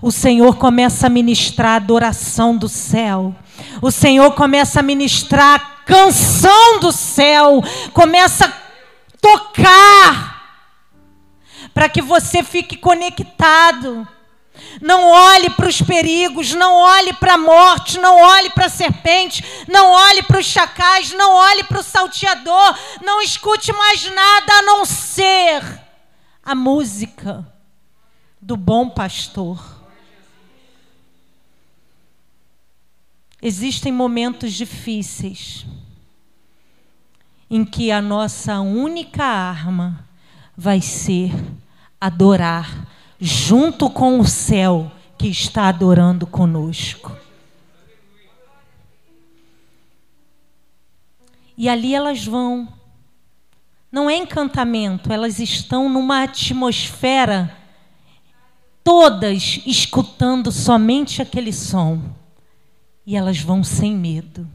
o 0.00 0.10
Senhor 0.10 0.56
começa 0.56 1.06
a 1.06 1.10
ministrar 1.10 1.72
a 1.72 1.76
adoração 1.76 2.56
do 2.56 2.68
céu. 2.68 3.34
O 3.80 3.90
Senhor 3.90 4.32
começa 4.32 4.80
a 4.80 4.82
ministrar 4.82 5.54
a 5.54 5.84
canção 5.84 6.80
do 6.80 6.92
céu, 6.92 7.62
começa 7.92 8.46
a 8.46 8.52
tocar, 9.20 10.32
para 11.74 11.88
que 11.88 12.00
você 12.00 12.42
fique 12.42 12.76
conectado. 12.76 14.06
Não 14.80 15.10
olhe 15.10 15.50
para 15.50 15.68
os 15.68 15.80
perigos, 15.80 16.52
não 16.52 16.74
olhe 16.74 17.12
para 17.14 17.34
a 17.34 17.38
morte, 17.38 17.98
não 17.98 18.20
olhe 18.20 18.50
para 18.50 18.66
a 18.66 18.70
serpente, 18.70 19.44
não 19.68 19.90
olhe 19.90 20.22
para 20.22 20.40
os 20.40 20.46
chacais, 20.46 21.12
não 21.12 21.34
olhe 21.34 21.64
para 21.64 21.80
o 21.80 21.82
salteador, 21.82 22.78
não 23.02 23.20
escute 23.20 23.72
mais 23.72 24.04
nada 24.12 24.52
a 24.52 24.62
não 24.62 24.84
ser 24.84 25.62
a 26.42 26.54
música 26.54 27.46
do 28.40 28.56
bom 28.56 28.88
pastor. 28.88 29.82
Existem 33.40 33.90
momentos 33.90 34.52
difíceis 34.52 35.66
em 37.50 37.64
que 37.64 37.90
a 37.90 38.00
nossa 38.00 38.60
única 38.60 39.24
arma 39.24 40.08
vai 40.56 40.80
ser 40.80 41.32
adorar 42.00 42.91
junto 43.24 43.88
com 43.88 44.18
o 44.18 44.26
céu 44.26 44.90
que 45.16 45.28
está 45.28 45.68
adorando 45.68 46.26
conosco. 46.26 47.16
E 51.56 51.68
ali 51.68 51.94
elas 51.94 52.26
vão. 52.26 52.66
Não 53.92 54.10
é 54.10 54.16
encantamento, 54.16 55.12
elas 55.12 55.38
estão 55.38 55.88
numa 55.88 56.24
atmosfera, 56.24 57.56
todas 58.82 59.60
escutando 59.66 60.50
somente 60.50 61.22
aquele 61.22 61.52
som. 61.52 62.02
E 63.06 63.16
elas 63.16 63.38
vão 63.38 63.62
sem 63.62 63.94
medo. 63.94 64.48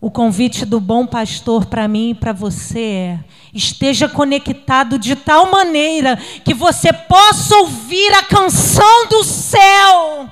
O 0.00 0.12
convite 0.12 0.64
do 0.64 0.78
bom 0.78 1.04
pastor 1.04 1.66
para 1.66 1.88
mim 1.88 2.10
e 2.10 2.14
para 2.14 2.32
você 2.32 2.80
é: 2.80 3.24
esteja 3.52 4.08
conectado 4.08 4.96
de 4.96 5.16
tal 5.16 5.50
maneira 5.50 6.16
que 6.44 6.54
você 6.54 6.92
possa 6.92 7.56
ouvir 7.56 8.12
a 8.14 8.22
canção 8.22 9.08
do 9.08 9.24
céu, 9.24 10.30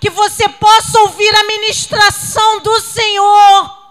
que 0.00 0.08
você 0.10 0.48
possa 0.48 1.00
ouvir 1.00 1.34
a 1.34 1.44
ministração 1.44 2.62
do 2.62 2.80
Senhor. 2.80 3.84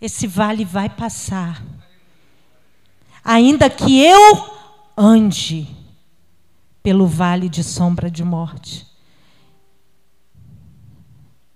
Esse 0.00 0.28
vale 0.28 0.64
vai 0.64 0.88
passar, 0.88 1.60
ainda 3.24 3.68
que 3.68 4.00
eu 4.00 4.48
ande 4.96 5.77
pelo 6.88 7.06
vale 7.06 7.50
de 7.50 7.62
sombra 7.62 8.10
de 8.10 8.24
morte. 8.24 8.86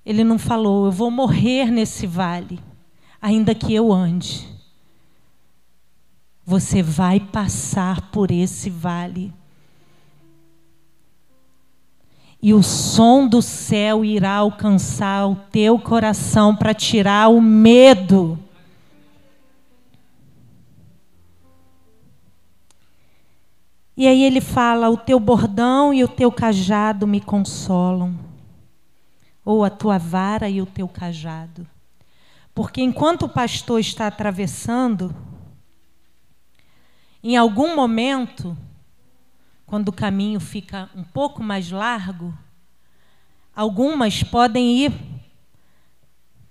Ele 0.05 0.23
não 0.23 0.39
falou, 0.39 0.85
eu 0.85 0.93
vou 0.93 1.11
morrer 1.11 1.71
nesse 1.71 2.07
vale, 2.07 2.61
ainda 3.19 3.55
que 3.55 3.73
eu 3.73 3.91
ande. 3.91 4.47
Você 6.45 6.83
vai 6.83 7.19
passar 7.19 8.11
por 8.11 8.31
esse 8.31 8.69
vale. 8.69 9.33
E 12.43 12.53
o 12.53 12.63
som 12.63 13.27
do 13.27 13.41
céu 13.41 14.05
irá 14.05 14.35
alcançar 14.35 15.27
o 15.27 15.35
teu 15.51 15.79
coração 15.79 16.55
para 16.55 16.75
tirar 16.75 17.31
o 17.31 17.41
medo 17.41 18.39
E 23.97 24.07
aí 24.07 24.23
ele 24.23 24.41
fala: 24.41 24.89
O 24.89 24.97
teu 24.97 25.21
bordão 25.21 25.93
e 25.93 26.03
o 26.03 26.09
teu 26.09 26.33
cajado 26.33 27.07
me 27.07 27.21
consolam, 27.21 28.19
ou 29.45 29.65
a 29.65 29.71
tua 29.71 29.99
vara 29.99 30.49
e 30.49 30.63
o 30.63 30.67
teu 30.67 30.89
cajado. 30.89 31.67
Porque 32.55 32.83
enquanto 32.83 33.25
o 33.25 33.29
pastor 33.29 33.81
está 33.81 34.07
atravessando, 34.07 35.15
em 37.23 37.37
algum 37.37 37.75
momento, 37.75 38.57
quando 39.67 39.89
o 39.89 39.93
caminho 39.93 40.41
fica 40.41 40.91
um 40.95 41.05
pouco 41.05 41.43
mais 41.43 41.71
largo, 41.71 42.37
algumas 43.55 44.23
podem 44.23 44.85
ir 44.85 44.93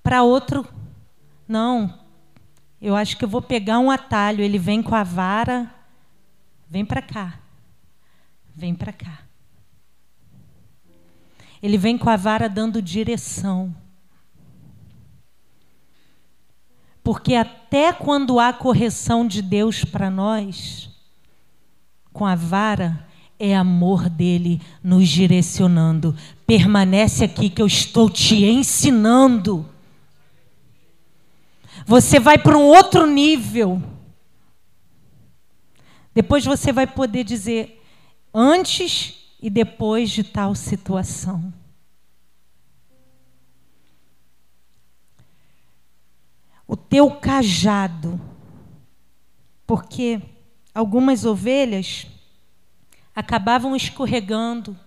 para 0.01 0.23
outro. 0.23 0.67
Não, 1.47 1.99
eu 2.81 2.95
acho 2.95 3.17
que 3.17 3.25
eu 3.25 3.29
vou 3.29 3.41
pegar 3.41 3.79
um 3.79 3.91
atalho. 3.91 4.43
Ele 4.43 4.57
vem 4.57 4.81
com 4.81 4.95
a 4.95 5.03
vara 5.03 5.80
Vem 6.71 6.85
para 6.85 7.01
cá. 7.01 7.37
Vem 8.55 8.73
para 8.73 8.93
cá. 8.93 9.19
Ele 11.61 11.77
vem 11.77 11.97
com 11.97 12.09
a 12.09 12.15
vara 12.15 12.47
dando 12.47 12.81
direção. 12.81 13.75
Porque 17.03 17.35
até 17.35 17.91
quando 17.91 18.39
há 18.39 18.53
correção 18.53 19.27
de 19.27 19.41
Deus 19.41 19.83
para 19.83 20.09
nós, 20.09 20.89
com 22.13 22.25
a 22.25 22.35
vara, 22.35 23.05
é 23.37 23.53
amor 23.53 24.09
dele 24.09 24.61
nos 24.81 25.09
direcionando. 25.09 26.15
Permanece 26.47 27.25
aqui 27.25 27.49
que 27.49 27.61
eu 27.61 27.67
estou 27.67 28.09
te 28.09 28.45
ensinando. 28.45 29.69
Você 31.85 32.17
vai 32.17 32.37
para 32.37 32.57
um 32.57 32.63
outro 32.63 33.05
nível. 33.05 33.90
Depois 36.13 36.45
você 36.45 36.71
vai 36.71 36.85
poder 36.85 37.23
dizer 37.23 37.81
antes 38.33 39.35
e 39.41 39.49
depois 39.49 40.09
de 40.09 40.23
tal 40.23 40.53
situação. 40.53 41.53
O 46.67 46.75
teu 46.75 47.11
cajado, 47.11 48.19
porque 49.65 50.21
algumas 50.73 51.25
ovelhas 51.25 52.07
acabavam 53.15 53.75
escorregando 53.75 54.77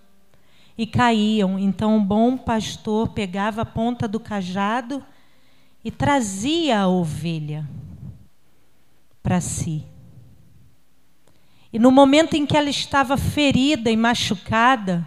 e 0.77 0.85
caíam. 0.87 1.59
Então 1.59 1.97
o 1.97 2.01
bom 2.01 2.37
pastor 2.37 3.09
pegava 3.09 3.61
a 3.61 3.65
ponta 3.65 4.07
do 4.07 4.19
cajado 4.19 5.03
e 5.83 5.91
trazia 5.91 6.81
a 6.81 6.87
ovelha 6.87 7.67
para 9.21 9.39
si. 9.39 9.83
E 11.75 11.79
no 11.79 11.91
momento 11.91 12.35
em 12.35 12.45
que 12.45 12.55
ela 12.55 12.69
estava 12.69 13.17
ferida 13.17 13.91
e 13.91 13.97
machucada, 13.97 15.05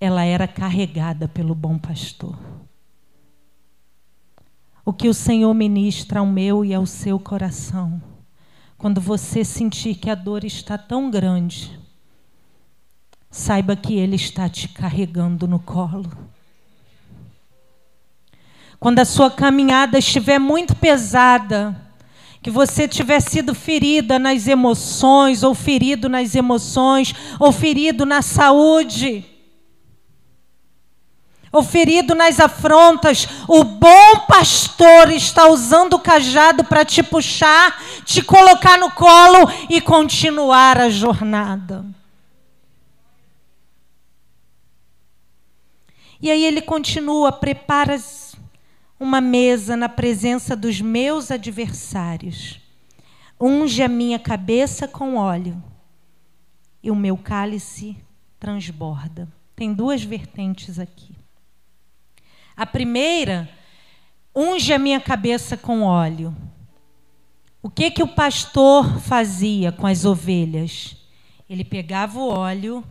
ela 0.00 0.24
era 0.24 0.48
carregada 0.48 1.28
pelo 1.28 1.54
bom 1.54 1.78
pastor. 1.78 2.36
O 4.84 4.92
que 4.92 5.08
o 5.08 5.14
Senhor 5.14 5.54
ministra 5.54 6.18
ao 6.18 6.26
meu 6.26 6.64
e 6.64 6.74
ao 6.74 6.84
seu 6.84 7.16
coração, 7.20 8.02
quando 8.76 9.00
você 9.00 9.44
sentir 9.44 9.94
que 9.94 10.10
a 10.10 10.16
dor 10.16 10.42
está 10.42 10.76
tão 10.76 11.08
grande, 11.08 11.78
saiba 13.30 13.76
que 13.76 13.94
Ele 13.94 14.16
está 14.16 14.48
te 14.48 14.66
carregando 14.66 15.46
no 15.46 15.60
colo. 15.60 16.10
quando 18.80 18.98
a 18.98 19.04
sua 19.04 19.30
caminhada 19.30 19.96
estiver 19.96 20.40
muito 20.40 20.74
pesada, 20.74 21.85
que 22.46 22.50
você 22.52 22.86
tiver 22.86 23.18
sido 23.18 23.56
ferida 23.56 24.20
nas 24.20 24.46
emoções, 24.46 25.42
ou 25.42 25.52
ferido 25.52 26.08
nas 26.08 26.32
emoções, 26.36 27.12
ou 27.40 27.50
ferido 27.50 28.06
na 28.06 28.22
saúde, 28.22 29.24
ou 31.50 31.60
ferido 31.60 32.14
nas 32.14 32.38
afrontas, 32.38 33.26
o 33.48 33.64
bom 33.64 34.18
pastor 34.28 35.10
está 35.10 35.48
usando 35.48 35.94
o 35.94 35.98
cajado 35.98 36.62
para 36.62 36.84
te 36.84 37.02
puxar, 37.02 37.82
te 38.04 38.22
colocar 38.22 38.78
no 38.78 38.92
colo 38.92 39.50
e 39.68 39.80
continuar 39.80 40.78
a 40.78 40.88
jornada. 40.88 41.84
E 46.22 46.30
aí 46.30 46.44
ele 46.44 46.62
continua: 46.62 47.32
preparas 47.32 48.25
uma 48.98 49.20
mesa 49.20 49.76
na 49.76 49.88
presença 49.88 50.56
dos 50.56 50.80
meus 50.80 51.30
adversários, 51.30 52.60
unge 53.40 53.82
a 53.82 53.88
minha 53.88 54.18
cabeça 54.18 54.88
com 54.88 55.16
óleo, 55.16 55.62
e 56.82 56.90
o 56.90 56.94
meu 56.94 57.16
cálice 57.16 57.96
transborda. 58.38 59.28
Tem 59.54 59.72
duas 59.72 60.02
vertentes 60.02 60.78
aqui. 60.78 61.14
A 62.56 62.64
primeira, 62.64 63.48
unge 64.34 64.72
a 64.72 64.78
minha 64.78 65.00
cabeça 65.00 65.56
com 65.56 65.82
óleo. 65.82 66.34
O 67.62 67.68
que 67.68 67.90
que 67.90 68.02
o 68.02 68.08
pastor 68.08 69.00
fazia 69.00 69.72
com 69.72 69.86
as 69.86 70.04
ovelhas? 70.04 70.96
Ele 71.48 71.64
pegava 71.64 72.18
o 72.18 72.28
óleo 72.28 72.84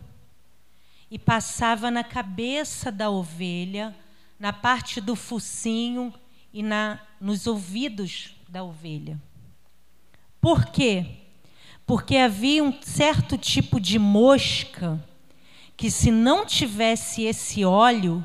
e 1.10 1.18
passava 1.18 1.90
na 1.90 2.04
cabeça 2.04 2.92
da 2.92 3.08
ovelha, 3.08 3.94
na 4.38 4.52
parte 4.52 5.00
do 5.00 5.16
focinho 5.16 6.12
e 6.52 6.62
na, 6.62 7.00
nos 7.20 7.46
ouvidos 7.46 8.36
da 8.48 8.62
ovelha. 8.62 9.20
Por 10.40 10.66
quê? 10.66 11.06
Porque 11.86 12.16
havia 12.16 12.62
um 12.62 12.72
certo 12.82 13.38
tipo 13.38 13.80
de 13.80 13.98
mosca 13.98 15.02
que, 15.76 15.90
se 15.90 16.10
não 16.10 16.46
tivesse 16.46 17.22
esse 17.22 17.64
óleo, 17.64 18.24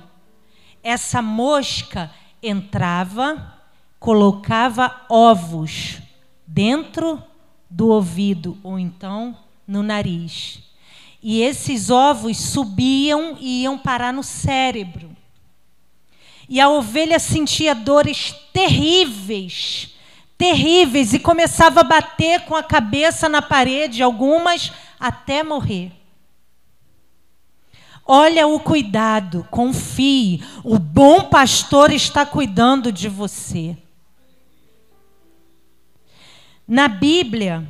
essa 0.84 1.22
mosca 1.22 2.12
entrava, 2.42 3.60
colocava 4.00 5.06
ovos 5.10 6.02
dentro 6.48 7.22
do 7.70 7.88
ouvido 7.90 8.58
ou 8.64 8.80
então 8.80 9.38
no 9.68 9.84
nariz. 9.84 10.64
E 11.22 11.42
esses 11.42 11.90
ovos 11.90 12.38
subiam 12.38 13.38
e 13.40 13.62
iam 13.64 13.78
parar 13.78 14.12
no 14.12 14.24
cérebro. 14.24 15.11
E 16.52 16.60
a 16.60 16.70
ovelha 16.70 17.18
sentia 17.18 17.74
dores 17.74 18.36
terríveis, 18.52 19.96
terríveis, 20.38 21.14
e 21.14 21.20
começava 21.20 21.80
a 21.80 21.84
bater 21.86 22.42
com 22.42 22.54
a 22.54 22.62
cabeça 22.62 23.30
na 23.30 23.42
parede, 23.42 24.04
algumas 24.04 24.70
até 25.00 25.44
morrer. 25.44 25.94
Olha 28.06 28.48
o 28.48 28.60
cuidado, 28.60 29.48
confie, 29.50 30.44
o 30.62 30.78
bom 30.78 31.30
pastor 31.30 31.90
está 31.90 32.26
cuidando 32.26 32.92
de 32.92 33.08
você. 33.08 33.78
Na 36.68 36.90
Bíblia, 36.90 37.66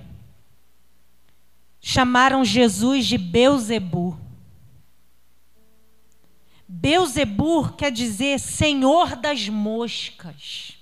chamaram 1.80 2.44
Jesus 2.44 3.06
de 3.06 3.20
Beuzebu. 3.20 4.18
Beuzebu 6.82 7.74
quer 7.74 7.92
dizer 7.92 8.40
Senhor 8.40 9.16
das 9.16 9.48
moscas. 9.48 10.74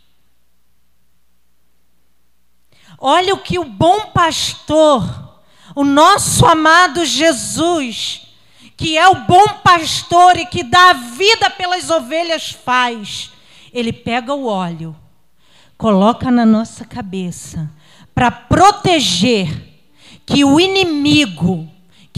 Olha 2.97 3.33
o 3.33 3.41
que 3.41 3.59
o 3.59 3.65
bom 3.65 4.05
pastor, 4.11 5.41
o 5.75 5.83
nosso 5.83 6.45
amado 6.45 7.03
Jesus, 7.03 8.27
que 8.77 8.97
é 8.97 9.09
o 9.09 9.25
bom 9.25 9.45
pastor 9.61 10.37
e 10.37 10.45
que 10.45 10.63
dá 10.63 10.91
a 10.91 10.93
vida 10.93 11.49
pelas 11.49 11.89
ovelhas, 11.89 12.49
faz. 12.49 13.31
Ele 13.73 13.91
pega 13.91 14.33
o 14.33 14.45
óleo, 14.45 14.95
coloca 15.77 16.31
na 16.31 16.45
nossa 16.45 16.85
cabeça 16.85 17.69
para 18.15 18.31
proteger 18.31 19.49
que 20.25 20.45
o 20.45 20.61
inimigo, 20.61 21.69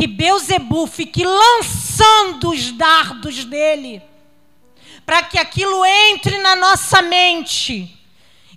que 0.02 0.08
Beuzebu 0.08 0.88
fique 0.88 1.24
lançando 1.24 2.50
os 2.50 2.72
dardos 2.72 3.46
dele, 3.46 4.02
para 5.06 5.22
que 5.22 5.38
aquilo 5.38 5.86
entre 5.86 6.40
na 6.40 6.56
nossa 6.56 7.04
mente 7.04 7.88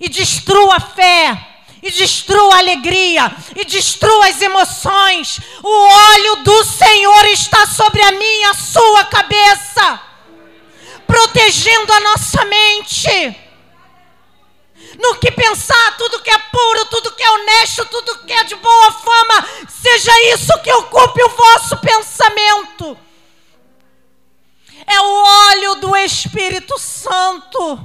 e 0.00 0.08
destrua 0.08 0.76
a 0.76 0.80
fé, 0.80 1.48
e 1.82 1.90
destrua 1.90 2.54
a 2.54 2.58
alegria, 2.60 3.30
e 3.54 3.62
destrua 3.66 4.26
as 4.26 4.40
emoções. 4.40 5.38
O 5.62 5.68
óleo 5.68 6.36
do 6.36 6.64
Senhor 6.64 7.26
está 7.26 7.66
sobre 7.66 8.00
a 8.00 8.12
minha, 8.12 8.48
a 8.48 8.54
sua 8.54 9.04
cabeça, 9.04 10.00
protegendo 11.06 11.92
a 11.92 12.00
nossa 12.00 12.42
mente 12.46 13.36
no 14.98 15.16
que 15.16 15.30
pensar, 15.30 15.96
tudo 15.96 16.20
que 16.20 16.30
é 16.30 16.38
puro, 16.38 16.86
tudo 16.86 17.12
que 17.12 17.22
é 17.22 17.30
honesto, 17.30 17.84
tudo 17.86 18.18
que 18.18 18.32
é 18.32 18.44
de 18.44 18.54
boa 18.56 18.92
fama, 18.92 19.48
seja 19.68 20.12
isso 20.32 20.58
que 20.62 20.72
ocupe 20.72 21.22
o 21.22 21.28
vosso 21.28 21.76
pensamento. 21.78 22.96
É 24.86 25.00
o 25.00 25.24
óleo 25.48 25.74
do 25.76 25.96
Espírito 25.96 26.78
Santo. 26.78 27.80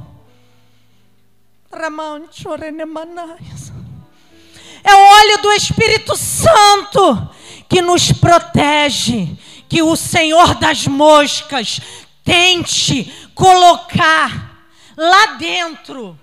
É 4.84 4.96
o 4.96 5.00
óleo 5.00 5.38
do 5.42 5.52
Espírito 5.54 6.16
Santo 6.16 7.30
que 7.70 7.82
nos 7.82 8.12
protege, 8.12 9.38
que 9.70 9.82
o 9.84 9.96
Senhor 9.96 10.56
das 10.56 10.88
moscas 10.88 11.80
tente 12.24 13.06
colocar 13.36 14.66
lá 14.98 15.38
dentro 15.38 16.20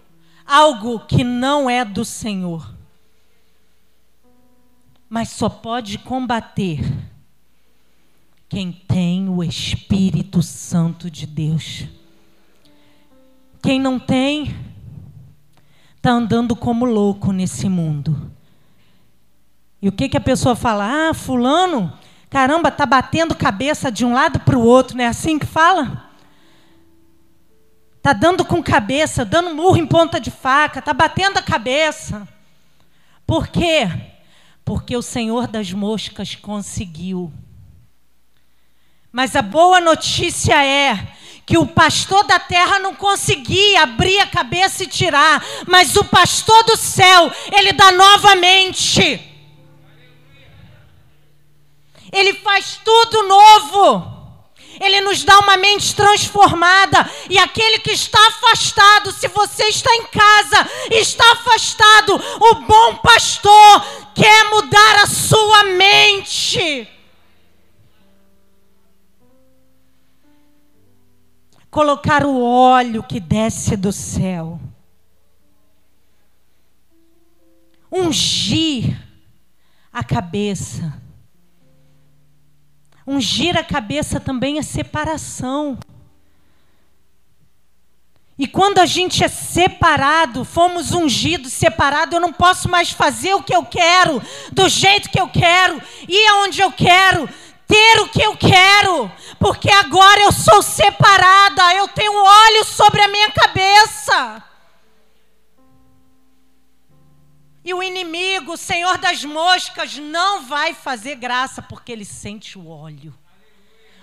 algo 0.46 1.00
que 1.00 1.24
não 1.24 1.68
é 1.68 1.84
do 1.84 2.04
Senhor. 2.04 2.74
Mas 5.08 5.30
só 5.30 5.48
pode 5.48 5.98
combater 5.98 6.80
quem 8.48 8.72
tem 8.72 9.28
o 9.28 9.42
Espírito 9.42 10.42
Santo 10.42 11.10
de 11.10 11.26
Deus. 11.26 11.84
Quem 13.62 13.80
não 13.80 13.98
tem, 13.98 14.54
está 15.96 16.10
andando 16.10 16.54
como 16.54 16.84
louco 16.84 17.32
nesse 17.32 17.68
mundo. 17.68 18.30
E 19.82 19.88
o 19.88 19.92
que, 19.92 20.08
que 20.08 20.16
a 20.16 20.20
pessoa 20.20 20.54
fala? 20.54 21.08
Ah, 21.08 21.14
fulano, 21.14 21.92
caramba, 22.30 22.68
está 22.68 22.86
batendo 22.86 23.34
cabeça 23.34 23.90
de 23.90 24.04
um 24.04 24.12
lado 24.12 24.40
para 24.40 24.56
o 24.56 24.64
outro, 24.64 24.96
não 24.96 25.04
é 25.04 25.08
assim 25.08 25.38
que 25.38 25.46
fala? 25.46 26.05
Está 28.06 28.12
dando 28.12 28.44
com 28.44 28.62
cabeça, 28.62 29.24
dando 29.24 29.52
murro 29.52 29.78
em 29.78 29.84
ponta 29.84 30.20
de 30.20 30.30
faca, 30.30 30.78
está 30.78 30.94
batendo 30.94 31.38
a 31.38 31.42
cabeça. 31.42 32.28
Por 33.26 33.48
quê? 33.48 33.90
Porque 34.64 34.96
o 34.96 35.02
Senhor 35.02 35.48
das 35.48 35.72
moscas 35.72 36.36
conseguiu. 36.36 37.32
Mas 39.10 39.34
a 39.34 39.42
boa 39.42 39.80
notícia 39.80 40.64
é 40.64 41.04
que 41.44 41.58
o 41.58 41.66
pastor 41.66 42.22
da 42.22 42.38
terra 42.38 42.78
não 42.78 42.94
conseguia 42.94 43.82
abrir 43.82 44.20
a 44.20 44.28
cabeça 44.28 44.84
e 44.84 44.86
tirar, 44.86 45.44
mas 45.66 45.96
o 45.96 46.04
pastor 46.04 46.62
do 46.62 46.76
céu, 46.76 47.28
ele 47.50 47.72
dá 47.72 47.90
novamente. 47.90 49.20
Ele 52.12 52.34
faz 52.34 52.80
tudo 52.84 53.26
novo. 53.26 54.15
Ele 54.80 55.00
nos 55.00 55.24
dá 55.24 55.38
uma 55.38 55.56
mente 55.56 55.94
transformada. 55.94 57.08
E 57.28 57.38
aquele 57.38 57.78
que 57.78 57.92
está 57.92 58.18
afastado, 58.28 59.12
se 59.12 59.28
você 59.28 59.64
está 59.64 59.94
em 59.94 60.06
casa, 60.06 60.70
está 60.90 61.32
afastado, 61.32 62.14
o 62.14 62.54
bom 62.66 62.96
pastor 62.96 63.84
quer 64.14 64.50
mudar 64.50 65.02
a 65.02 65.06
sua 65.06 65.64
mente. 65.64 66.88
Colocar 71.70 72.24
o 72.24 72.42
óleo 72.42 73.02
que 73.02 73.20
desce 73.20 73.76
do 73.76 73.92
céu. 73.92 74.58
Ungir 77.90 78.96
a 79.92 80.02
cabeça 80.02 81.05
Ungir 83.06 83.56
a 83.56 83.62
cabeça 83.62 84.18
também 84.18 84.58
é 84.58 84.62
separação. 84.62 85.78
E 88.38 88.46
quando 88.46 88.78
a 88.78 88.86
gente 88.86 89.24
é 89.24 89.28
separado, 89.28 90.44
fomos 90.44 90.92
ungidos, 90.92 91.52
separados, 91.52 92.14
eu 92.14 92.20
não 92.20 92.32
posso 92.32 92.68
mais 92.68 92.90
fazer 92.90 93.32
o 93.34 93.42
que 93.42 93.54
eu 93.54 93.64
quero, 93.64 94.20
do 94.52 94.68
jeito 94.68 95.08
que 95.08 95.20
eu 95.20 95.28
quero, 95.28 95.80
ir 96.06 96.26
aonde 96.28 96.60
eu 96.60 96.70
quero, 96.70 97.26
ter 97.66 98.00
o 98.00 98.08
que 98.08 98.22
eu 98.22 98.36
quero, 98.36 99.10
porque 99.38 99.70
agora 99.70 100.20
eu 100.20 100.32
sou 100.32 100.60
separada, 100.60 101.74
eu 101.74 101.88
tenho 101.88 102.12
óleo 102.12 102.64
sobre 102.64 103.00
a 103.00 103.08
minha 103.08 103.30
cabeça. 103.30 104.42
Senhor 108.56 108.96
das 108.96 109.24
moscas 109.24 109.96
não 109.98 110.46
vai 110.46 110.72
fazer 110.72 111.16
graça 111.16 111.60
porque 111.60 111.90
ele 111.90 112.04
sente 112.04 112.56
o 112.56 112.68
óleo. 112.68 113.12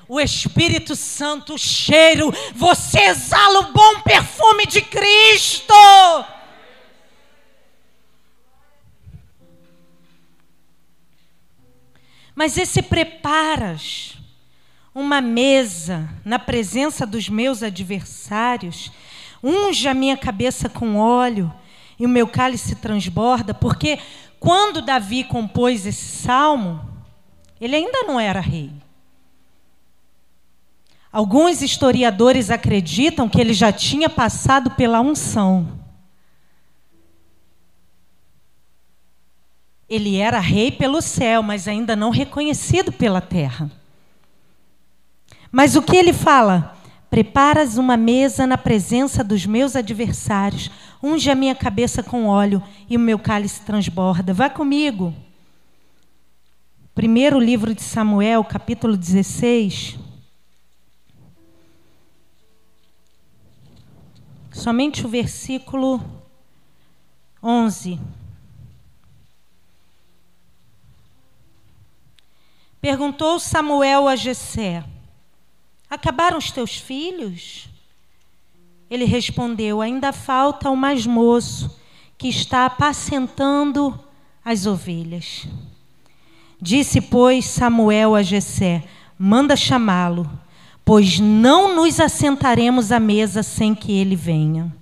O 0.05 0.19
Espírito 0.19 0.97
Santo, 0.97 1.53
o 1.53 1.57
cheiro, 1.57 2.29
você 2.53 2.99
exala 2.99 3.59
o 3.61 3.71
bom 3.71 4.01
perfume 4.01 4.65
de 4.65 4.81
Cristo. 4.81 5.73
Mas 12.35 12.57
esse 12.57 12.81
preparas 12.81 14.17
uma 14.93 15.21
mesa 15.21 16.09
na 16.25 16.37
presença 16.37 17.05
dos 17.05 17.29
meus 17.29 17.63
adversários, 17.63 18.91
unge 19.41 19.87
a 19.87 19.93
minha 19.93 20.17
cabeça 20.17 20.67
com 20.67 20.97
óleo 20.97 21.62
e 21.99 22.05
o 22.05 22.09
meu 22.09 22.27
cálice 22.27 22.75
transborda, 22.75 23.53
porque 23.53 23.99
quando 24.39 24.81
Davi 24.81 25.23
compôs 25.23 25.85
esse 25.85 26.17
salmo, 26.17 26.81
ele 27.59 27.75
ainda 27.75 28.03
não 28.03 28.19
era 28.19 28.39
rei. 28.39 28.71
Alguns 31.11 31.61
historiadores 31.61 32.49
acreditam 32.49 33.29
que 33.29 33.39
ele 33.39 33.53
já 33.53 33.71
tinha 33.71 34.09
passado 34.09 34.71
pela 34.71 34.99
unção. 34.99 35.79
Ele 39.87 40.17
era 40.17 40.39
rei 40.39 40.71
pelo 40.71 41.01
céu, 41.01 41.43
mas 41.43 41.67
ainda 41.67 41.95
não 41.95 42.09
reconhecido 42.09 42.91
pela 42.91 43.21
terra. 43.21 43.69
Mas 45.51 45.75
o 45.75 45.83
que 45.83 45.95
ele 45.95 46.11
fala? 46.11 46.75
Preparas 47.13 47.77
uma 47.77 47.95
mesa 47.95 48.47
na 48.47 48.57
presença 48.57 49.23
dos 49.23 49.45
meus 49.45 49.75
adversários, 49.75 50.71
unge 50.99 51.29
a 51.29 51.35
minha 51.35 51.53
cabeça 51.53 52.01
com 52.01 52.25
óleo 52.25 52.59
e 52.89 52.97
o 52.97 52.99
meu 52.99 53.19
cálice 53.19 53.61
transborda. 53.61 54.33
Vá 54.33 54.49
comigo. 54.49 55.13
Primeiro 56.95 57.37
livro 57.37 57.75
de 57.75 57.83
Samuel, 57.83 58.43
capítulo 58.43 58.97
16. 58.97 59.99
Somente 64.51 65.05
o 65.05 65.07
versículo 65.07 66.03
11. 67.43 67.99
Perguntou 72.81 73.39
Samuel 73.39 74.07
a 74.07 74.15
Jessé: 74.15 74.83
Acabaram 75.93 76.39
os 76.39 76.49
teus 76.49 76.75
filhos? 76.75 77.69
Ele 78.89 79.05
respondeu: 79.05 79.79
Ainda 79.79 80.11
falta 80.11 80.67
o 80.71 80.75
mais 80.75 81.05
moço, 81.05 81.69
que 82.17 82.27
está 82.27 82.65
apacentando 82.65 83.99
as 84.43 84.65
ovelhas. 84.65 85.47
Disse, 86.59 86.99
pois, 86.99 87.45
Samuel 87.45 88.15
a 88.15 88.23
Jessé: 88.23 88.83
Manda 89.19 89.55
chamá-lo, 89.55 90.27
pois 90.83 91.19
não 91.19 91.75
nos 91.75 91.99
assentaremos 91.99 92.91
à 92.91 92.99
mesa 92.99 93.43
sem 93.43 93.75
que 93.75 93.91
ele 93.91 94.15
venha. 94.15 94.75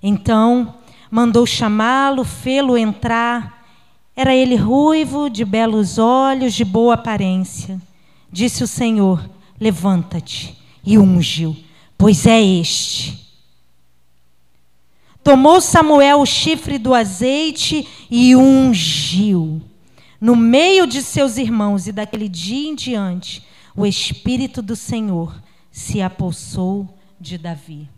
Então 0.00 0.76
mandou 1.10 1.44
chamá-lo, 1.46 2.22
fê-lo 2.22 2.78
entrar. 2.78 3.66
Era 4.14 4.32
ele 4.36 4.54
ruivo, 4.54 5.28
de 5.28 5.44
belos 5.44 5.98
olhos, 5.98 6.54
de 6.54 6.64
boa 6.64 6.94
aparência. 6.94 7.80
Disse 8.30 8.62
o 8.62 8.68
Senhor: 8.68 9.28
Levanta-te 9.60 10.56
e 10.84 10.98
unge-o, 10.98 11.56
pois 11.96 12.26
é 12.26 12.40
este. 12.42 13.28
Tomou 15.22 15.60
Samuel 15.60 16.20
o 16.20 16.26
chifre 16.26 16.78
do 16.78 16.94
azeite 16.94 17.86
e 18.10 18.34
ungiu. 18.34 19.60
No 20.20 20.34
meio 20.34 20.86
de 20.86 21.02
seus 21.02 21.36
irmãos, 21.36 21.86
e 21.86 21.92
daquele 21.92 22.28
dia 22.28 22.68
em 22.68 22.74
diante, 22.74 23.44
o 23.76 23.84
Espírito 23.86 24.62
do 24.62 24.74
Senhor 24.74 25.40
se 25.70 26.00
apossou 26.00 26.98
de 27.20 27.36
Davi. 27.36 27.88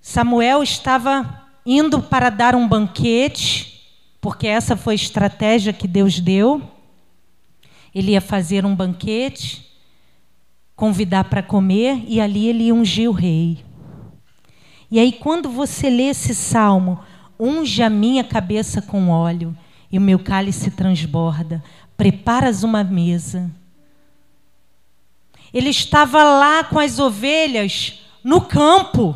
Samuel 0.00 0.62
estava 0.62 1.42
indo 1.64 2.02
para 2.02 2.30
dar 2.30 2.54
um 2.54 2.66
banquete, 2.66 3.90
porque 4.20 4.46
essa 4.46 4.76
foi 4.76 4.94
a 4.94 4.96
estratégia 4.96 5.72
que 5.72 5.86
Deus 5.86 6.18
deu. 6.18 6.62
Ele 7.94 8.12
ia 8.12 8.20
fazer 8.20 8.64
um 8.64 8.74
banquete, 8.74 9.70
convidar 10.74 11.24
para 11.24 11.42
comer 11.42 12.04
e 12.08 12.20
ali 12.20 12.48
ele 12.48 12.72
ungiu 12.72 13.10
o 13.10 13.14
rei. 13.14 13.64
E 14.90 14.98
aí, 14.98 15.12
quando 15.12 15.48
você 15.48 15.88
lê 15.88 16.04
esse 16.04 16.34
salmo, 16.34 17.00
unge 17.38 17.82
a 17.82 17.90
minha 17.90 18.22
cabeça 18.22 18.82
com 18.82 19.08
óleo 19.08 19.56
e 19.90 19.98
o 19.98 20.00
meu 20.00 20.18
cálice 20.18 20.70
transborda, 20.70 21.62
preparas 21.96 22.62
uma 22.62 22.84
mesa. 22.84 23.50
Ele 25.52 25.68
estava 25.68 26.22
lá 26.24 26.64
com 26.64 26.78
as 26.78 26.98
ovelhas 26.98 28.00
no 28.24 28.40
campo, 28.40 29.14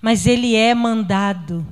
mas 0.00 0.26
ele 0.26 0.54
é 0.54 0.74
mandado. 0.74 1.66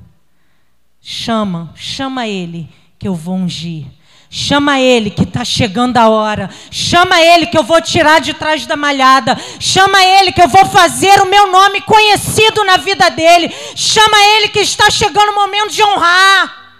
Chama, 1.01 1.71
chama 1.75 2.27
ele, 2.27 2.69
que 2.97 3.07
eu 3.07 3.15
vou 3.15 3.35
ungir. 3.35 3.85
Chama 4.29 4.79
ele 4.79 5.09
que 5.09 5.23
está 5.23 5.45
chegando 5.45 5.97
a 5.97 6.09
hora. 6.09 6.49
Chama 6.69 7.21
ele 7.21 7.45
que 7.45 7.57
eu 7.57 7.63
vou 7.63 7.81
tirar 7.81 8.19
de 8.19 8.33
trás 8.33 8.65
da 8.65 8.75
malhada. 8.75 9.37
Chama 9.59 10.03
ele 10.03 10.33
que 10.33 10.41
eu 10.41 10.49
vou 10.49 10.65
fazer 10.65 11.21
o 11.21 11.25
meu 11.25 11.49
nome 11.49 11.79
conhecido 11.81 12.63
na 12.65 12.75
vida 12.77 13.09
dele. 13.09 13.53
Chama 13.75 14.17
ele 14.35 14.49
que 14.49 14.59
está 14.59 14.89
chegando 14.89 15.31
o 15.31 15.35
momento 15.35 15.71
de 15.71 15.81
honrar. 15.81 16.75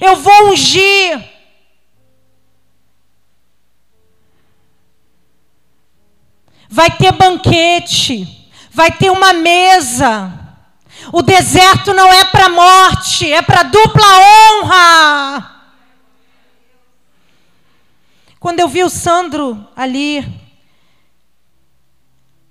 Eu 0.00 0.16
vou 0.16 0.50
ungir. 0.50 1.24
Vai 6.68 6.90
ter 6.90 7.10
banquete. 7.10 8.28
Vai 8.70 8.92
ter 8.92 9.10
uma 9.10 9.32
mesa. 9.32 10.37
O 11.12 11.22
deserto 11.22 11.94
não 11.94 12.12
é 12.12 12.24
para 12.26 12.48
morte, 12.48 13.32
é 13.32 13.40
para 13.40 13.62
dupla 13.62 14.06
honra. 14.62 15.58
Quando 18.38 18.60
eu 18.60 18.68
vi 18.68 18.84
o 18.84 18.90
Sandro 18.90 19.66
ali 19.74 20.24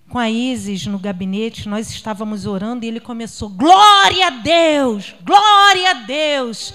com 0.09 0.19
a 0.19 0.29
Isis 0.29 0.85
no 0.85 0.99
gabinete, 0.99 1.69
nós 1.69 1.89
estávamos 1.89 2.45
orando 2.45 2.85
e 2.85 2.87
ele 2.87 2.99
começou: 2.99 3.49
Glória 3.49 4.27
a 4.27 4.29
Deus, 4.31 5.15
glória 5.23 5.91
a 5.91 5.93
Deus. 5.93 6.73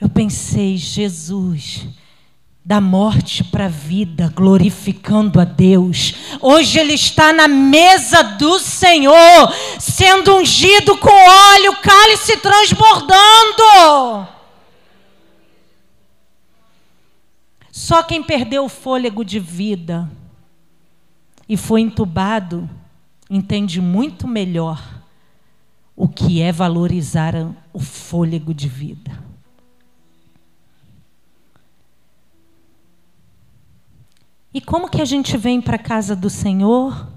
Eu 0.00 0.08
pensei, 0.08 0.76
Jesus, 0.76 1.86
da 2.64 2.80
morte 2.80 3.42
para 3.42 3.66
a 3.66 3.68
vida, 3.68 4.32
glorificando 4.34 5.40
a 5.40 5.44
Deus. 5.44 6.14
Hoje 6.40 6.78
ele 6.78 6.94
está 6.94 7.32
na 7.32 7.48
mesa 7.48 8.22
do 8.22 8.58
Senhor, 8.58 9.52
sendo 9.80 10.36
ungido 10.36 10.96
com 10.96 11.10
óleo, 11.10 11.76
cálice 11.82 12.36
transbordando. 12.36 14.28
Só 17.70 18.02
quem 18.02 18.22
perdeu 18.22 18.64
o 18.64 18.68
fôlego 18.68 19.24
de 19.24 19.40
vida 19.40 20.08
e 21.48 21.56
foi 21.56 21.80
entubado 21.80 22.70
entende 23.28 23.80
muito 23.80 24.28
melhor 24.28 25.02
o 25.96 26.06
que 26.06 26.40
é 26.40 26.52
valorizar 26.52 27.34
o 27.72 27.80
fôlego 27.80 28.52
de 28.52 28.68
vida. 28.68 29.31
E 34.54 34.60
como 34.60 34.88
que 34.88 35.00
a 35.00 35.04
gente 35.04 35.36
vem 35.36 35.60
para 35.60 35.76
a 35.76 35.82
casa 35.82 36.14
do 36.14 36.28
Senhor? 36.28 37.08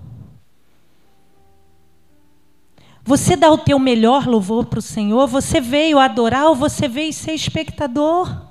Você 3.04 3.36
dá 3.36 3.52
o 3.52 3.58
teu 3.58 3.78
melhor 3.78 4.26
louvor 4.26 4.66
para 4.66 4.80
o 4.80 4.82
Senhor? 4.82 5.28
Você 5.28 5.62
veio 5.62 6.00
adorar 6.00 6.48
ou 6.48 6.56
você 6.56 6.88
veio 6.88 7.14
ser 7.14 7.34
espectador? 7.34 8.46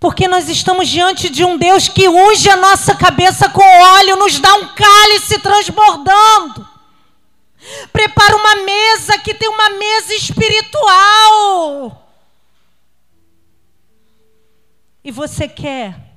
Porque 0.00 0.26
nós 0.26 0.48
estamos 0.48 0.88
diante 0.88 1.28
de 1.28 1.44
um 1.44 1.58
Deus 1.58 1.88
que 1.88 2.08
unge 2.08 2.48
a 2.48 2.56
nossa 2.56 2.94
cabeça 2.96 3.50
com 3.50 3.62
óleo, 3.62 4.16
nos 4.16 4.40
dá 4.40 4.54
um 4.54 4.74
cálice 4.74 5.38
transbordando. 5.38 6.66
Prepara 7.92 8.34
uma 8.34 8.56
mesa 8.64 9.18
que 9.18 9.34
tem 9.34 9.48
uma 9.48 9.68
mesa 9.70 10.14
espiritual. 10.14 12.08
E 15.04 15.10
você 15.10 15.46
quer 15.46 16.09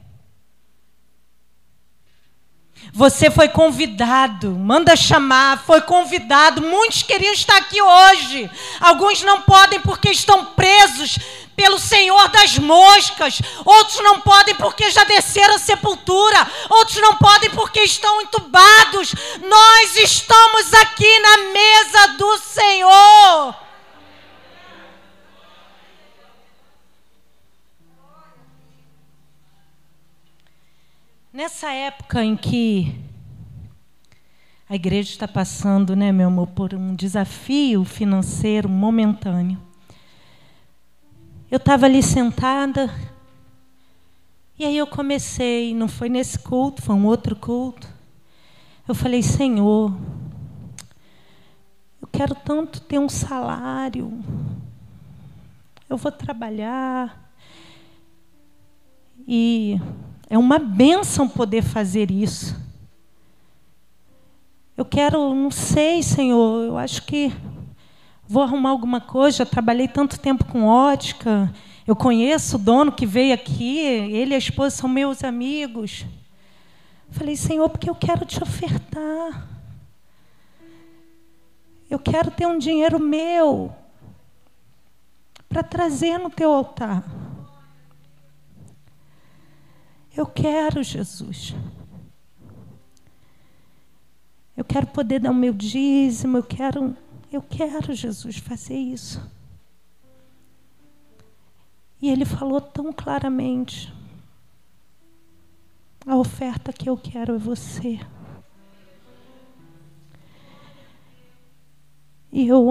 você 2.91 3.31
foi 3.31 3.47
convidado, 3.47 4.51
manda 4.51 4.95
chamar, 4.95 5.63
foi 5.65 5.81
convidado. 5.81 6.61
Muitos 6.61 7.03
queriam 7.03 7.33
estar 7.33 7.57
aqui 7.57 7.81
hoje. 7.81 8.49
Alguns 8.79 9.21
não 9.23 9.41
podem 9.41 9.79
porque 9.79 10.09
estão 10.09 10.45
presos 10.45 11.17
pelo 11.55 11.79
Senhor 11.79 12.27
das 12.29 12.57
moscas. 12.57 13.41
Outros 13.65 13.99
não 14.03 14.19
podem 14.19 14.55
porque 14.55 14.89
já 14.91 15.03
desceram 15.03 15.55
a 15.55 15.59
sepultura. 15.59 16.47
Outros 16.69 16.97
não 16.97 17.15
podem 17.15 17.49
porque 17.51 17.81
estão 17.81 18.21
entubados. 18.21 19.13
Nós 19.41 19.95
estamos 19.95 20.73
aqui 20.73 21.19
na 21.19 21.37
mesa 21.37 22.07
do 22.17 22.37
Senhor. 22.39 23.62
Nessa 31.33 31.71
época 31.71 32.23
em 32.23 32.37
que 32.37 32.95
a 34.69 34.75
igreja 34.75 35.09
está 35.09 35.27
passando, 35.27 35.95
né, 35.95 36.11
meu 36.11 36.27
amor, 36.27 36.49
por 36.49 36.75
um 36.75 36.93
desafio 36.93 37.83
financeiro 37.83 38.69
momentâneo. 38.69 39.59
Eu 41.49 41.57
estava 41.57 41.87
ali 41.87 42.03
sentada 42.03 42.87
e 44.59 44.63
aí 44.63 44.77
eu 44.77 44.85
comecei, 44.85 45.73
não 45.73 45.87
foi 45.87 46.07
nesse 46.07 46.37
culto, 46.37 46.83
foi 46.83 46.93
um 46.93 47.07
outro 47.07 47.35
culto. 47.35 47.87
Eu 48.87 48.93
falei, 48.93 49.23
Senhor, 49.23 49.91
eu 51.99 52.07
quero 52.11 52.35
tanto 52.35 52.79
ter 52.79 52.99
um 52.99 53.09
salário. 53.09 54.23
Eu 55.89 55.97
vou 55.97 56.11
trabalhar. 56.11 57.33
E 59.27 59.81
é 60.29 60.37
uma 60.37 60.59
bênção 60.59 61.27
poder 61.27 61.61
fazer 61.61 62.09
isso. 62.09 62.55
Eu 64.75 64.85
quero, 64.85 65.33
não 65.35 65.51
sei, 65.51 66.01
Senhor, 66.01 66.63
eu 66.63 66.77
acho 66.77 67.03
que 67.03 67.31
vou 68.27 68.41
arrumar 68.41 68.71
alguma 68.71 68.99
coisa. 68.99 69.37
Já 69.37 69.45
trabalhei 69.45 69.87
tanto 69.87 70.19
tempo 70.19 70.45
com 70.45 70.63
ótica. 70.63 71.53
Eu 71.85 71.95
conheço 71.95 72.55
o 72.55 72.59
dono 72.59 72.91
que 72.91 73.05
veio 73.05 73.33
aqui, 73.33 73.79
ele 73.79 74.31
e 74.31 74.35
a 74.35 74.37
esposa 74.37 74.75
são 74.75 74.89
meus 74.89 75.23
amigos. 75.23 76.05
Falei, 77.11 77.35
Senhor, 77.35 77.69
porque 77.69 77.89
eu 77.89 77.95
quero 77.95 78.25
te 78.25 78.41
ofertar. 78.41 79.47
Eu 81.89 81.99
quero 81.99 82.31
ter 82.31 82.47
um 82.47 82.57
dinheiro 82.57 82.99
meu 82.99 83.71
para 85.47 85.61
trazer 85.61 86.17
no 86.17 86.31
teu 86.31 86.51
altar. 86.51 87.03
Eu 90.15 90.27
quero, 90.27 90.83
Jesus. 90.83 91.55
Eu 94.55 94.63
quero 94.63 94.85
poder 94.87 95.19
dar 95.19 95.31
o 95.31 95.35
meu 95.35 95.51
dízimo, 95.51 96.37
eu 96.37 96.43
quero, 96.43 96.95
eu 97.31 97.41
quero, 97.41 97.93
Jesus, 97.93 98.37
fazer 98.37 98.77
isso. 98.77 99.27
E 101.99 102.09
ele 102.09 102.25
falou 102.25 102.61
tão 102.61 102.93
claramente: 102.93 103.91
a 106.05 106.15
oferta 106.15 106.71
que 106.71 106.89
eu 106.89 106.97
quero 106.97 107.35
é 107.35 107.39
você. 107.39 107.99
E 112.31 112.47
eu. 112.47 112.67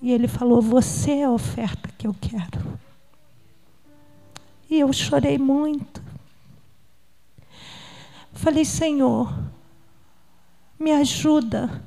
E 0.00 0.12
ele 0.12 0.28
falou: 0.28 0.60
Você 0.62 1.12
é 1.12 1.24
a 1.24 1.30
oferta 1.30 1.88
que 1.96 2.06
eu 2.06 2.14
quero. 2.14 2.78
E 4.68 4.80
eu 4.80 4.92
chorei 4.92 5.38
muito. 5.38 6.02
Falei: 8.32 8.64
Senhor, 8.64 9.32
me 10.78 10.92
ajuda 10.92 11.82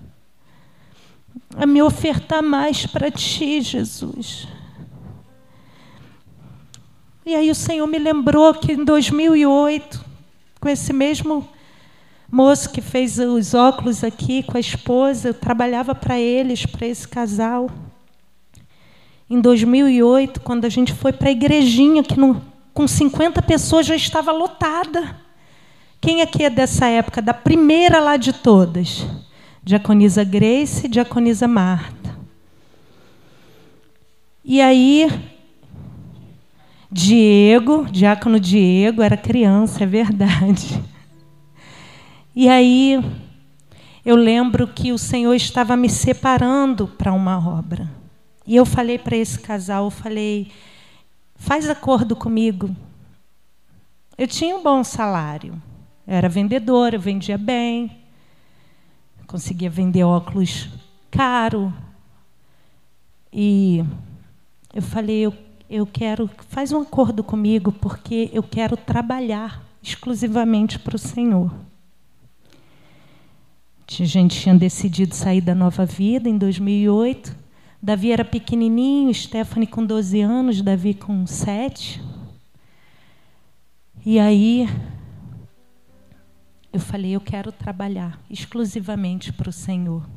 a 1.55 1.65
me 1.65 1.81
ofertar 1.81 2.41
mais 2.41 2.85
para 2.85 3.11
ti, 3.11 3.61
Jesus. 3.61 4.47
E 7.25 7.35
aí 7.35 7.51
o 7.51 7.55
Senhor 7.55 7.85
me 7.87 7.99
lembrou 7.99 8.53
que 8.53 8.73
em 8.73 8.83
2008, 8.83 10.03
com 10.59 10.67
esse 10.67 10.91
mesmo 10.91 11.47
moço 12.31 12.69
que 12.71 12.81
fez 12.81 13.19
os 13.19 13.53
óculos 13.53 14.03
aqui 14.03 14.41
com 14.43 14.57
a 14.57 14.59
esposa, 14.59 15.29
eu 15.29 15.33
trabalhava 15.33 15.93
para 15.93 16.19
eles, 16.19 16.65
para 16.65 16.87
esse 16.87 17.07
casal. 17.07 17.69
Em 19.29 19.39
2008, 19.39 20.41
quando 20.41 20.65
a 20.65 20.69
gente 20.69 20.93
foi 20.93 21.13
para 21.13 21.29
a 21.29 21.31
igrejinha, 21.31 22.03
que 22.03 22.19
no, 22.19 22.41
com 22.73 22.87
50 22.87 23.41
pessoas 23.41 23.85
já 23.85 23.95
estava 23.95 24.31
lotada. 24.31 25.17
Quem 25.99 26.21
aqui 26.21 26.43
é 26.43 26.49
dessa 26.49 26.87
época? 26.87 27.21
Da 27.21 27.33
primeira 27.33 27.99
lá 27.99 28.17
de 28.17 28.33
todas. 28.33 29.05
Diaconisa 29.63 30.23
Grace 30.23 30.87
Diaconisa 30.87 31.47
Marta. 31.47 32.17
E 34.43 34.59
aí, 34.59 35.07
Diego, 36.91 37.85
diácono 37.91 38.39
Diego, 38.39 39.03
era 39.03 39.15
criança, 39.15 39.83
é 39.83 39.85
verdade. 39.85 40.83
E 42.35 42.49
aí, 42.49 42.99
eu 44.03 44.15
lembro 44.15 44.67
que 44.67 44.91
o 44.91 44.97
Senhor 44.97 45.35
estava 45.35 45.77
me 45.77 45.87
separando 45.89 46.87
para 46.87 47.13
uma 47.13 47.37
obra. 47.37 47.87
E 48.47 48.55
eu 48.55 48.65
falei 48.65 48.97
para 48.97 49.15
esse 49.15 49.39
casal, 49.39 49.85
eu 49.85 49.91
falei, 49.91 50.47
faz 51.41 51.67
acordo 51.67 52.15
comigo. 52.15 52.73
Eu 54.15 54.27
tinha 54.27 54.55
um 54.55 54.61
bom 54.61 54.83
salário. 54.83 55.59
Eu 56.07 56.15
era 56.15 56.29
vendedora, 56.29 56.95
eu 56.95 56.99
vendia 56.99 57.37
bem, 57.37 57.97
conseguia 59.25 59.69
vender 59.69 60.03
óculos 60.03 60.69
caro. 61.09 61.73
E 63.33 63.83
eu 64.73 64.81
falei, 64.81 65.21
eu, 65.21 65.33
eu 65.69 65.85
quero, 65.87 66.29
faz 66.47 66.71
um 66.71 66.81
acordo 66.81 67.23
comigo, 67.23 67.71
porque 67.71 68.29
eu 68.31 68.43
quero 68.43 68.77
trabalhar 68.77 69.63
exclusivamente 69.81 70.77
para 70.77 70.95
o 70.95 70.99
Senhor. 70.99 71.51
A 73.87 74.05
gente 74.05 74.39
tinha 74.39 74.55
decidido 74.55 75.15
sair 75.15 75.41
da 75.41 75.55
nova 75.55 75.85
vida 75.85 76.29
em 76.29 76.37
2008. 76.37 77.40
Davi 77.83 78.11
era 78.11 78.23
pequenininho, 78.23 79.11
Stephanie 79.11 79.65
com 79.65 79.83
12 79.83 80.21
anos, 80.21 80.61
Davi 80.61 80.93
com 80.93 81.25
7. 81.25 81.99
E 84.05 84.19
aí 84.19 84.69
eu 86.71 86.79
falei, 86.79 87.15
eu 87.15 87.21
quero 87.21 87.51
trabalhar 87.51 88.19
exclusivamente 88.29 89.33
para 89.33 89.49
o 89.49 89.53
Senhor. 89.53 90.07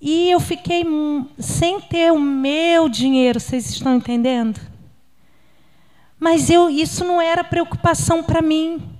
E 0.00 0.30
eu 0.30 0.38
fiquei 0.38 0.84
sem 1.38 1.80
ter 1.80 2.12
o 2.12 2.18
meu 2.18 2.88
dinheiro, 2.88 3.40
vocês 3.40 3.68
estão 3.68 3.96
entendendo? 3.96 4.60
Mas 6.18 6.48
eu, 6.48 6.70
isso 6.70 7.04
não 7.04 7.20
era 7.20 7.42
preocupação 7.42 8.22
para 8.22 8.40
mim. 8.40 8.99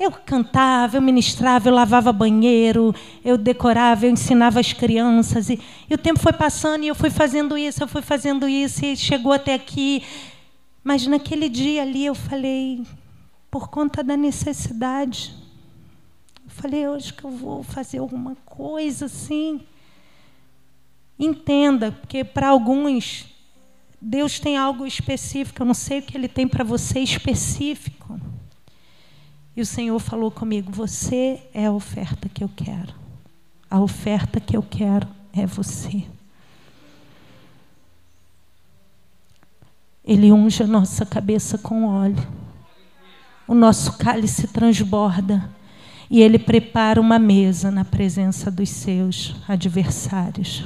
Eu 0.00 0.10
cantava, 0.10 0.96
eu 0.96 1.02
ministrava, 1.02 1.68
eu 1.68 1.74
lavava 1.74 2.10
banheiro, 2.10 2.94
eu 3.22 3.36
decorava, 3.36 4.06
eu 4.06 4.10
ensinava 4.10 4.58
as 4.58 4.72
crianças. 4.72 5.50
E, 5.50 5.60
e 5.90 5.94
o 5.94 5.98
tempo 5.98 6.18
foi 6.18 6.32
passando 6.32 6.84
e 6.84 6.88
eu 6.88 6.94
fui 6.94 7.10
fazendo 7.10 7.58
isso, 7.58 7.82
eu 7.82 7.86
fui 7.86 8.00
fazendo 8.00 8.48
isso 8.48 8.82
e 8.82 8.96
chegou 8.96 9.30
até 9.30 9.52
aqui. 9.52 10.02
Mas 10.82 11.06
naquele 11.06 11.50
dia 11.50 11.82
ali 11.82 12.06
eu 12.06 12.14
falei, 12.14 12.82
por 13.50 13.68
conta 13.68 14.02
da 14.02 14.16
necessidade. 14.16 15.34
Eu 16.46 16.50
falei, 16.50 16.88
hoje 16.88 17.12
que 17.12 17.24
eu 17.24 17.30
vou 17.30 17.62
fazer 17.62 17.98
alguma 17.98 18.34
coisa 18.46 19.04
assim. 19.04 19.60
Entenda, 21.18 21.92
porque 21.92 22.24
para 22.24 22.48
alguns 22.48 23.26
Deus 24.00 24.40
tem 24.40 24.56
algo 24.56 24.86
específico, 24.86 25.60
eu 25.60 25.66
não 25.66 25.74
sei 25.74 25.98
o 25.98 26.02
que 26.02 26.16
ele 26.16 26.26
tem 26.26 26.48
para 26.48 26.64
você 26.64 27.00
específico. 27.00 28.18
E 29.60 29.62
o 29.62 29.66
Senhor 29.66 29.98
falou 29.98 30.30
comigo: 30.30 30.72
Você 30.72 31.42
é 31.52 31.66
a 31.66 31.72
oferta 31.72 32.30
que 32.30 32.42
eu 32.42 32.48
quero. 32.56 32.94
A 33.70 33.78
oferta 33.78 34.40
que 34.40 34.56
eu 34.56 34.62
quero 34.62 35.06
é 35.34 35.44
você. 35.44 36.06
Ele 40.02 40.32
unge 40.32 40.62
a 40.62 40.66
nossa 40.66 41.04
cabeça 41.04 41.58
com 41.58 41.84
óleo 41.84 42.26
o 43.46 43.54
nosso 43.54 43.98
cálice 43.98 44.46
transborda 44.46 45.50
e 46.08 46.22
ele 46.22 46.38
prepara 46.38 47.00
uma 47.00 47.18
mesa 47.18 47.70
na 47.70 47.84
presença 47.84 48.50
dos 48.50 48.70
seus 48.70 49.34
adversários. 49.46 50.64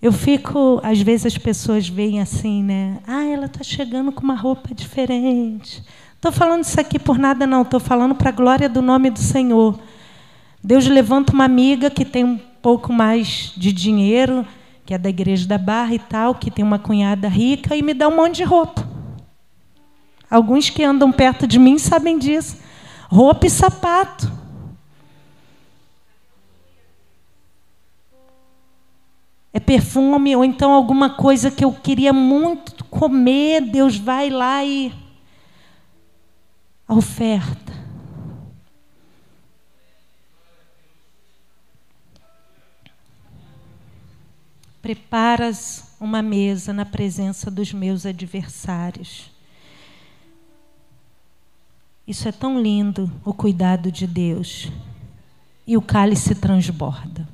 Eu 0.00 0.12
fico, 0.12 0.80
às 0.84 1.00
vezes 1.00 1.26
as 1.26 1.38
pessoas 1.38 1.88
veem 1.88 2.20
assim, 2.20 2.62
né? 2.62 3.00
Ah, 3.06 3.24
ela 3.24 3.46
está 3.46 3.64
chegando 3.64 4.12
com 4.12 4.22
uma 4.22 4.36
roupa 4.36 4.74
diferente. 4.74 5.82
Estou 6.24 6.32
falando 6.32 6.64
isso 6.64 6.80
aqui 6.80 6.98
por 6.98 7.18
nada, 7.18 7.46
não. 7.46 7.60
Estou 7.60 7.78
falando 7.78 8.14
para 8.14 8.30
a 8.30 8.32
glória 8.32 8.66
do 8.66 8.80
nome 8.80 9.10
do 9.10 9.18
Senhor. 9.18 9.78
Deus 10.62 10.86
levanta 10.86 11.34
uma 11.34 11.44
amiga 11.44 11.90
que 11.90 12.02
tem 12.02 12.24
um 12.24 12.38
pouco 12.62 12.90
mais 12.90 13.52
de 13.54 13.70
dinheiro, 13.70 14.46
que 14.86 14.94
é 14.94 14.96
da 14.96 15.10
igreja 15.10 15.46
da 15.46 15.58
Barra 15.58 15.94
e 15.94 15.98
tal, 15.98 16.34
que 16.34 16.50
tem 16.50 16.64
uma 16.64 16.78
cunhada 16.78 17.28
rica, 17.28 17.76
e 17.76 17.82
me 17.82 17.92
dá 17.92 18.08
um 18.08 18.16
monte 18.16 18.36
de 18.36 18.42
roupa. 18.42 18.88
Alguns 20.30 20.70
que 20.70 20.82
andam 20.82 21.12
perto 21.12 21.46
de 21.46 21.58
mim 21.58 21.76
sabem 21.76 22.18
disso. 22.18 22.56
Roupa 23.10 23.46
e 23.46 23.50
sapato. 23.50 24.32
É 29.52 29.60
perfume, 29.60 30.34
ou 30.34 30.42
então 30.42 30.72
alguma 30.72 31.10
coisa 31.10 31.50
que 31.50 31.66
eu 31.66 31.70
queria 31.70 32.14
muito 32.14 32.82
comer, 32.86 33.60
Deus 33.60 33.98
vai 33.98 34.30
lá 34.30 34.64
e. 34.64 35.03
A 36.86 36.94
oferta. 36.94 37.72
Preparas 44.82 45.94
uma 45.98 46.20
mesa 46.20 46.72
na 46.72 46.84
presença 46.84 47.50
dos 47.50 47.72
meus 47.72 48.04
adversários. 48.04 49.30
Isso 52.06 52.28
é 52.28 52.32
tão 52.32 52.60
lindo, 52.60 53.10
o 53.24 53.32
cuidado 53.32 53.90
de 53.90 54.06
Deus. 54.06 54.70
E 55.66 55.74
o 55.76 55.80
cálice 55.80 56.34
transborda. 56.34 57.26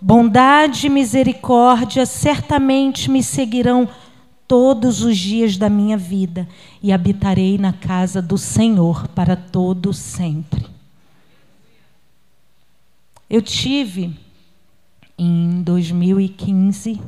Bondade 0.00 0.86
e 0.86 0.90
misericórdia 0.90 2.06
certamente 2.06 3.10
me 3.10 3.22
seguirão 3.22 3.86
todos 4.52 5.00
os 5.00 5.16
dias 5.16 5.56
da 5.56 5.70
minha 5.70 5.96
vida 5.96 6.46
e 6.82 6.92
habitarei 6.92 7.56
na 7.56 7.72
casa 7.72 8.20
do 8.20 8.36
Senhor 8.36 9.08
para 9.08 9.34
todo 9.34 9.94
sempre. 9.94 10.66
Eu 13.30 13.40
tive 13.40 14.14
em 15.16 15.62
2015 15.62 17.00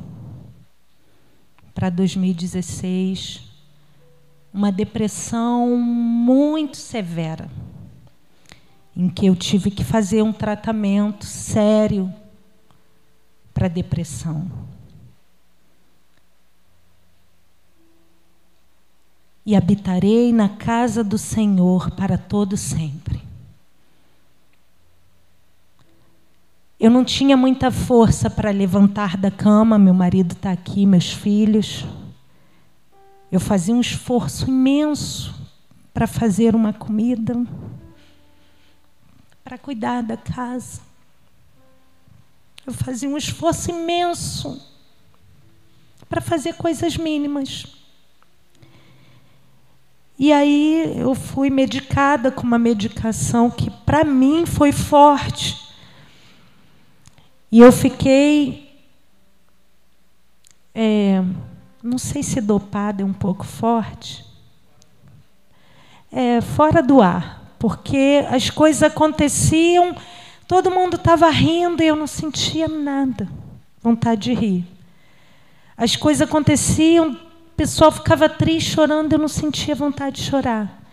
para 1.75 1.91
2016 1.91 3.43
uma 4.51 4.71
depressão 4.71 5.77
muito 5.77 6.77
severa, 6.77 7.47
em 8.97 9.07
que 9.07 9.27
eu 9.27 9.35
tive 9.35 9.69
que 9.69 9.83
fazer 9.83 10.23
um 10.23 10.33
tratamento 10.33 11.27
sério 11.27 12.11
para 13.53 13.67
depressão. 13.67 14.49
E 19.45 19.55
habitarei 19.55 20.33
na 20.33 20.49
casa 20.49 21.03
do 21.03 21.17
Senhor 21.17 21.91
para 21.91 22.17
todo 22.17 22.57
sempre. 22.57 23.21
Eu 26.79 26.91
não 26.91 27.05
tinha 27.05 27.37
muita 27.37 27.71
força 27.71 28.29
para 28.29 28.51
levantar 28.51 29.15
da 29.17 29.31
cama, 29.31 29.79
meu 29.79 29.93
marido 29.93 30.33
está 30.33 30.51
aqui, 30.51 30.85
meus 30.85 31.11
filhos. 31.13 31.85
Eu 33.31 33.39
fazia 33.39 33.73
um 33.73 33.81
esforço 33.81 34.49
imenso 34.49 35.33
para 35.93 36.05
fazer 36.05 36.53
uma 36.53 36.73
comida, 36.73 37.33
para 39.43 39.57
cuidar 39.57 40.03
da 40.03 40.17
casa. 40.17 40.81
Eu 42.67 42.73
fazia 42.73 43.07
um 43.07 43.17
esforço 43.17 43.71
imenso 43.71 44.61
para 46.09 46.19
fazer 46.19 46.55
coisas 46.55 46.97
mínimas. 46.97 47.84
E 50.17 50.31
aí 50.31 50.93
eu 50.97 51.13
fui 51.13 51.49
medicada 51.49 52.31
com 52.31 52.43
uma 52.43 52.57
medicação 52.57 53.49
que 53.51 53.69
para 53.69 54.03
mim 54.03 54.45
foi 54.45 54.71
forte. 54.71 55.57
E 57.51 57.59
eu 57.59 57.71
fiquei. 57.71 58.65
É, 60.73 61.21
não 61.83 61.97
sei 61.97 62.23
se 62.23 62.39
dopada 62.39 63.01
é 63.01 63.05
um 63.05 63.13
pouco 63.13 63.45
forte. 63.45 64.25
É, 66.11 66.39
fora 66.39 66.81
do 66.81 67.01
ar, 67.01 67.53
porque 67.59 68.25
as 68.29 68.49
coisas 68.49 68.83
aconteciam, 68.83 69.95
todo 70.47 70.71
mundo 70.71 70.95
estava 70.95 71.29
rindo 71.29 71.83
e 71.83 71.87
eu 71.87 71.95
não 71.95 72.07
sentia 72.07 72.69
nada, 72.69 73.27
vontade 73.81 74.21
de 74.21 74.33
rir. 74.33 74.65
As 75.75 75.97
coisas 75.97 76.25
aconteciam, 76.25 77.19
o 77.55 77.57
pessoal 77.57 77.89
ficava 77.89 78.27
triste, 78.27 78.71
chorando, 78.71 79.13
eu 79.13 79.17
não 79.17 79.29
sentia 79.29 79.73
vontade 79.73 80.17
de 80.17 80.29
chorar. 80.29 80.83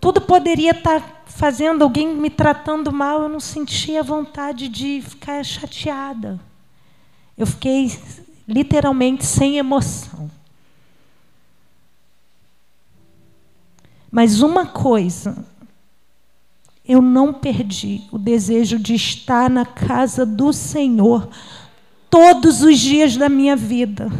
Tudo 0.00 0.20
poderia 0.20 0.72
estar 0.72 1.00
tá 1.00 1.22
fazendo 1.26 1.82
alguém 1.82 2.08
me 2.16 2.28
tratando 2.28 2.90
mal, 2.90 3.22
eu 3.22 3.28
não 3.28 3.38
sentia 3.38 4.02
vontade 4.02 4.68
de 4.68 5.00
ficar 5.00 5.44
chateada. 5.44 6.40
Eu 7.38 7.46
fiquei 7.46 7.96
literalmente 8.46 9.24
sem 9.24 9.56
emoção. 9.56 10.28
Mas 14.10 14.40
uma 14.40 14.66
coisa, 14.66 15.46
eu 16.84 17.00
não 17.00 17.32
perdi 17.32 18.02
o 18.10 18.18
desejo 18.18 18.80
de 18.80 18.96
estar 18.96 19.48
na 19.48 19.64
casa 19.64 20.26
do 20.26 20.52
Senhor 20.52 21.28
todos 22.10 22.62
os 22.62 22.80
dias 22.80 23.16
da 23.16 23.28
minha 23.28 23.54
vida. 23.54 24.10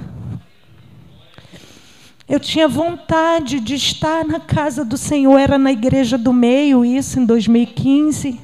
Eu 2.26 2.40
tinha 2.40 2.66
vontade 2.66 3.60
de 3.60 3.74
estar 3.74 4.24
na 4.24 4.40
casa 4.40 4.82
do 4.82 4.96
Senhor, 4.96 5.38
era 5.38 5.58
na 5.58 5.70
igreja 5.70 6.16
do 6.16 6.32
meio, 6.32 6.82
isso 6.82 7.20
em 7.20 7.26
2015. 7.26 8.40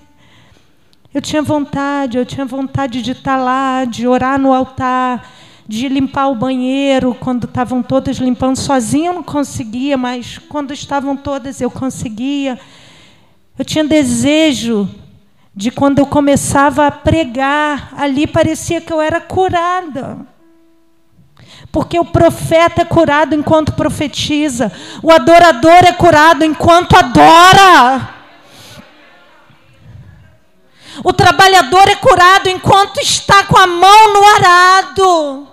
Eu 1.15 1.23
tinha 1.23 1.41
vontade, 1.41 2.19
eu 2.19 2.27
tinha 2.27 2.45
vontade 2.45 3.01
de 3.01 3.13
estar 3.13 3.39
lá, 3.39 3.87
de 3.87 4.07
orar 4.07 4.39
no 4.39 4.53
altar, 4.53 5.27
de 5.67 5.89
limpar 5.89 6.29
o 6.29 6.35
banheiro 6.35 7.17
quando 7.19 7.45
estavam 7.45 7.83
todas 7.83 8.19
limpando. 8.19 8.59
Sozinha 8.59 9.09
eu 9.09 9.15
não 9.15 9.23
conseguia, 9.23 9.97
mas 9.97 10.37
quando 10.37 10.75
estavam 10.75 11.17
todas 11.17 11.59
eu 11.63 11.71
conseguia. 11.71 12.61
Eu 13.59 13.65
tinha 13.65 13.83
desejo 13.83 14.89
de 15.57 15.71
quando 15.71 16.01
eu 16.01 16.07
começava 16.07 16.87
a 16.87 16.91
pregar, 16.91 17.95
ali 17.97 18.27
parecia 18.27 18.81
que 18.81 18.93
eu 18.93 19.01
era 19.01 19.23
curada. 19.23 20.19
Porque 21.73 21.99
o 21.99 22.05
profeta 22.05 22.83
é 22.83 22.85
curado 22.85 23.35
enquanto 23.35 23.73
profetiza, 23.73 24.73
o 25.03 25.11
adorador 25.11 25.85
é 25.85 25.93
curado 25.93 26.45
enquanto 26.45 26.97
adora. 26.97 28.15
O 31.05 31.13
trabalhador 31.13 31.89
é 31.89 31.95
curado 31.95 32.49
enquanto 32.49 32.99
está 32.99 33.45
com 33.45 33.57
a 33.57 33.67
mão 33.67 34.13
no 34.13 34.27
arado. 34.27 35.49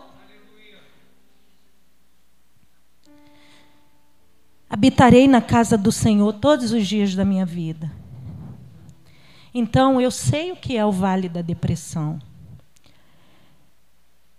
Habitarei 4.70 5.28
na 5.28 5.40
casa 5.40 5.78
do 5.78 5.92
Senhor 5.92 6.34
todos 6.34 6.72
os 6.72 6.86
dias 6.86 7.16
da 7.16 7.24
minha 7.24 7.46
vida. 7.46 7.90
Então, 9.54 10.02
eu 10.02 10.12
sei 10.12 10.52
o 10.52 10.56
que 10.56 10.76
é 10.76 10.86
o 10.86 10.92
vale 10.92 11.30
da 11.30 11.42
depressão. 11.42 12.20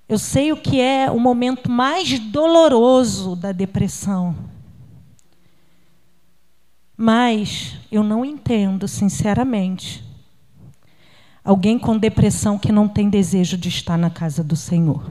Eu 0.08 0.18
sei 0.18 0.52
o 0.52 0.56
que 0.56 0.80
é 0.80 1.10
o 1.10 1.20
momento 1.20 1.70
mais 1.70 2.18
doloroso 2.18 3.36
da 3.36 3.52
depressão. 3.52 4.34
Mas 6.96 7.76
eu 7.92 8.02
não 8.02 8.24
entendo, 8.24 8.88
sinceramente, 8.88 10.02
alguém 11.44 11.78
com 11.78 11.96
depressão 11.96 12.58
que 12.58 12.72
não 12.72 12.88
tem 12.88 13.10
desejo 13.10 13.58
de 13.58 13.68
estar 13.68 13.98
na 13.98 14.08
casa 14.08 14.42
do 14.42 14.56
Senhor. 14.56 15.04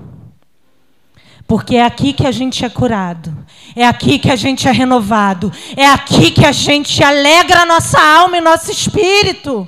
Porque 1.48 1.76
é 1.78 1.86
aqui 1.86 2.12
que 2.12 2.26
a 2.28 2.32
gente 2.32 2.66
é 2.66 2.70
curado, 2.70 3.34
é 3.76 3.86
aqui 3.86 4.20
que 4.20 4.30
a 4.30 4.36
gente 4.36 4.68
é 4.68 4.72
renovado, 4.72 5.52
é 5.78 5.86
aqui 5.86 6.32
que 6.32 6.46
a 6.46 6.52
gente 6.52 7.02
alegra 7.02 7.62
a 7.62 7.66
nossa 7.66 8.00
alma 8.00 8.38
e 8.38 8.42
nosso 8.42 8.70
espírito. 8.72 9.66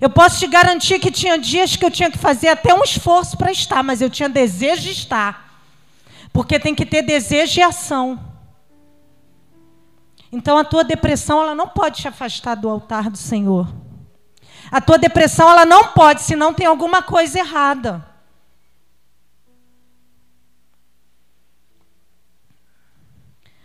Eu 0.00 0.08
posso 0.10 0.38
te 0.38 0.46
garantir 0.46 0.98
que 0.98 1.10
tinha 1.10 1.38
dias 1.38 1.76
que 1.76 1.84
eu 1.84 1.90
tinha 1.90 2.10
que 2.10 2.18
fazer 2.18 2.48
até 2.48 2.74
um 2.74 2.82
esforço 2.82 3.36
para 3.36 3.52
estar, 3.52 3.82
mas 3.82 4.00
eu 4.00 4.08
tinha 4.08 4.28
desejo 4.28 4.82
de 4.82 4.90
estar. 4.90 5.60
Porque 6.32 6.58
tem 6.58 6.74
que 6.74 6.86
ter 6.86 7.02
desejo 7.02 7.60
e 7.60 7.62
ação. 7.62 8.18
Então 10.30 10.56
a 10.56 10.64
tua 10.64 10.82
depressão 10.82 11.42
ela 11.42 11.54
não 11.54 11.68
pode 11.68 12.00
te 12.00 12.08
afastar 12.08 12.54
do 12.54 12.68
altar 12.68 13.10
do 13.10 13.18
Senhor. 13.18 13.72
A 14.70 14.80
tua 14.80 14.96
depressão 14.96 15.50
ela 15.50 15.66
não 15.66 15.88
pode, 15.88 16.22
se 16.22 16.34
não 16.34 16.54
tem 16.54 16.66
alguma 16.66 17.02
coisa 17.02 17.38
errada. 17.38 18.06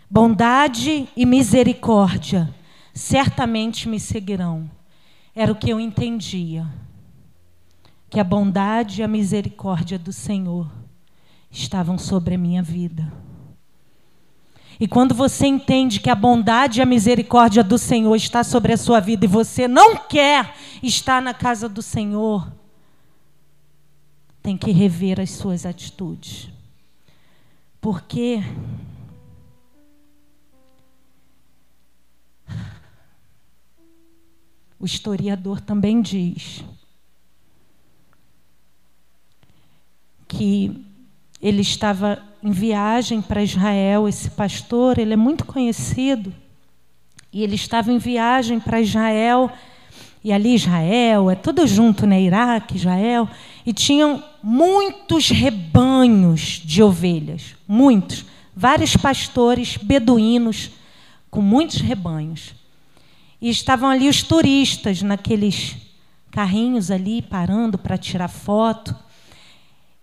Bondade 0.10 1.08
e 1.16 1.26
misericórdia 1.26 2.54
certamente 2.94 3.88
me 3.88 4.00
seguirão 4.00 4.77
era 5.38 5.52
o 5.52 5.56
que 5.56 5.70
eu 5.70 5.80
entendia. 5.80 6.66
Que 8.10 8.20
a 8.20 8.24
bondade 8.24 9.02
e 9.02 9.04
a 9.04 9.08
misericórdia 9.08 10.00
do 10.00 10.12
Senhor 10.12 10.68
estavam 11.52 11.96
sobre 11.96 12.34
a 12.34 12.38
minha 12.40 12.64
vida. 12.64 13.14
E 14.80 14.88
quando 14.88 15.14
você 15.14 15.46
entende 15.46 16.00
que 16.00 16.10
a 16.10 16.16
bondade 16.16 16.80
e 16.80 16.82
a 16.82 16.88
misericórdia 16.88 17.64
do 17.64 17.78
Senhor 17.78 18.16
está 18.16 18.44
sobre 18.44 18.74
a 18.74 18.78
sua 18.78 19.00
vida 19.00 19.26
e 19.26 19.28
você 19.28 19.68
não 19.68 19.96
quer 19.96 20.56
estar 20.82 21.22
na 21.22 21.36
casa 21.36 21.70
do 21.70 21.84
Senhor, 21.84 22.52
tem 24.42 24.58
que 24.58 24.72
rever 24.72 25.20
as 25.20 25.30
suas 25.30 25.68
atitudes. 25.68 26.50
Porque 27.80 28.42
O 34.80 34.86
historiador 34.86 35.60
também 35.60 36.02
diz 36.02 36.64
que 40.28 40.86
ele 41.42 41.62
estava 41.62 42.22
em 42.44 42.52
viagem 42.52 43.22
para 43.22 43.44
Israel, 43.44 44.08
esse 44.08 44.30
pastor, 44.30 45.00
ele 45.00 45.14
é 45.14 45.18
muito 45.18 45.46
conhecido, 45.46 46.34
e 47.32 47.44
ele 47.44 47.56
estava 47.56 47.92
em 47.92 47.98
viagem 47.98 48.60
para 48.60 48.82
Israel, 48.82 49.52
e 50.24 50.32
ali 50.32 50.56
Israel, 50.56 51.30
é 51.30 51.36
tudo 51.36 51.66
junto, 51.66 52.06
né? 52.06 52.22
Iraque, 52.22 52.76
Israel, 52.76 53.30
e 53.66 53.74
tinham 53.74 54.24
muitos 54.44 55.30
rebanhos 55.30 56.62
de 56.64 56.84
ovelhas, 56.84 57.56
muitos, 57.68 58.26
vários 58.56 58.96
pastores 58.96 59.78
beduínos 59.78 60.72
com 61.30 61.42
muitos 61.42 61.80
rebanhos. 61.82 62.57
E 63.42 63.50
estavam 63.50 63.90
ali 63.90 64.10
os 64.10 64.24
turistas 64.24 65.02
naqueles 65.02 65.76
carrinhos 66.32 66.92
ali 66.92 67.22
parando 67.22 67.78
para 67.78 67.98
tirar 67.98 68.28
foto. 68.28 68.96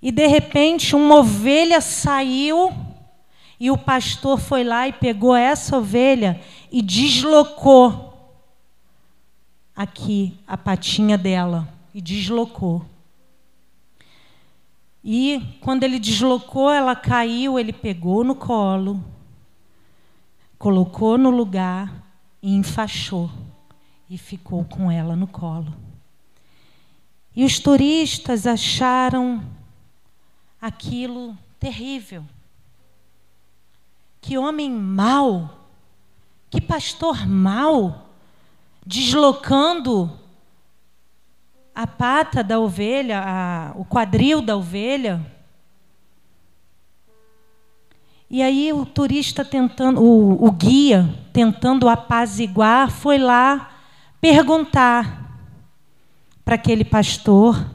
E 0.01 0.12
de 0.12 0.26
repente 0.26 0.95
uma 0.95 1.16
ovelha 1.16 1.80
saiu 1.80 2.72
e 3.59 3.70
o 3.70 3.78
pastor 3.78 4.39
foi 4.39 4.62
lá 4.62 4.87
e 4.87 4.93
pegou 4.93 5.35
essa 5.35 5.78
ovelha 5.78 6.41
e 6.70 6.82
deslocou 6.82 8.12
aqui 9.74 10.37
a 10.47 10.57
patinha 10.57 11.16
dela 11.16 11.68
e 11.95 12.01
deslocou. 12.01 12.85
E 15.03 15.59
quando 15.61 15.82
ele 15.82 15.99
deslocou, 15.99 16.70
ela 16.70 16.97
caiu, 16.97 17.59
ele 17.59 17.72
pegou 17.72 18.24
no 18.24 18.35
colo, 18.35 19.05
colocou 20.59 21.18
no 21.18 21.30
lugar 21.30 22.04
e 22.45 22.55
enfaixou 22.55 23.31
e 24.09 24.19
ficou 24.19 24.67
com 24.67 24.91
ela 24.91 25.17
no 25.17 25.27
colo. 25.27 25.75
E 27.35 27.43
os 27.43 27.59
turistas 27.59 28.47
acharam 28.47 29.43
aquilo 30.61 31.35
terrível. 31.59 32.23
Que 34.21 34.37
homem 34.37 34.71
mau, 34.71 35.59
que 36.51 36.61
pastor 36.61 37.27
mau, 37.27 38.11
deslocando 38.85 40.13
a 41.75 41.87
pata 41.87 42.45
da 42.45 42.61
ovelha, 42.61 43.23
a, 43.25 43.73
o 43.75 43.87
quadril 43.87 44.43
da 44.43 44.55
ovelha. 44.55 45.25
E 48.29 48.43
aí 48.43 48.71
o 48.71 48.85
turista 48.85 49.43
tentando, 49.43 50.03
o, 50.03 50.45
o 50.47 50.53
guia 50.53 51.24
tentando 51.35 51.89
apaziguar, 51.89 52.89
foi 52.93 53.18
lá 53.18 53.72
perguntar 54.20 55.37
para 56.45 56.55
aquele 56.55 56.85
pastor 56.85 57.68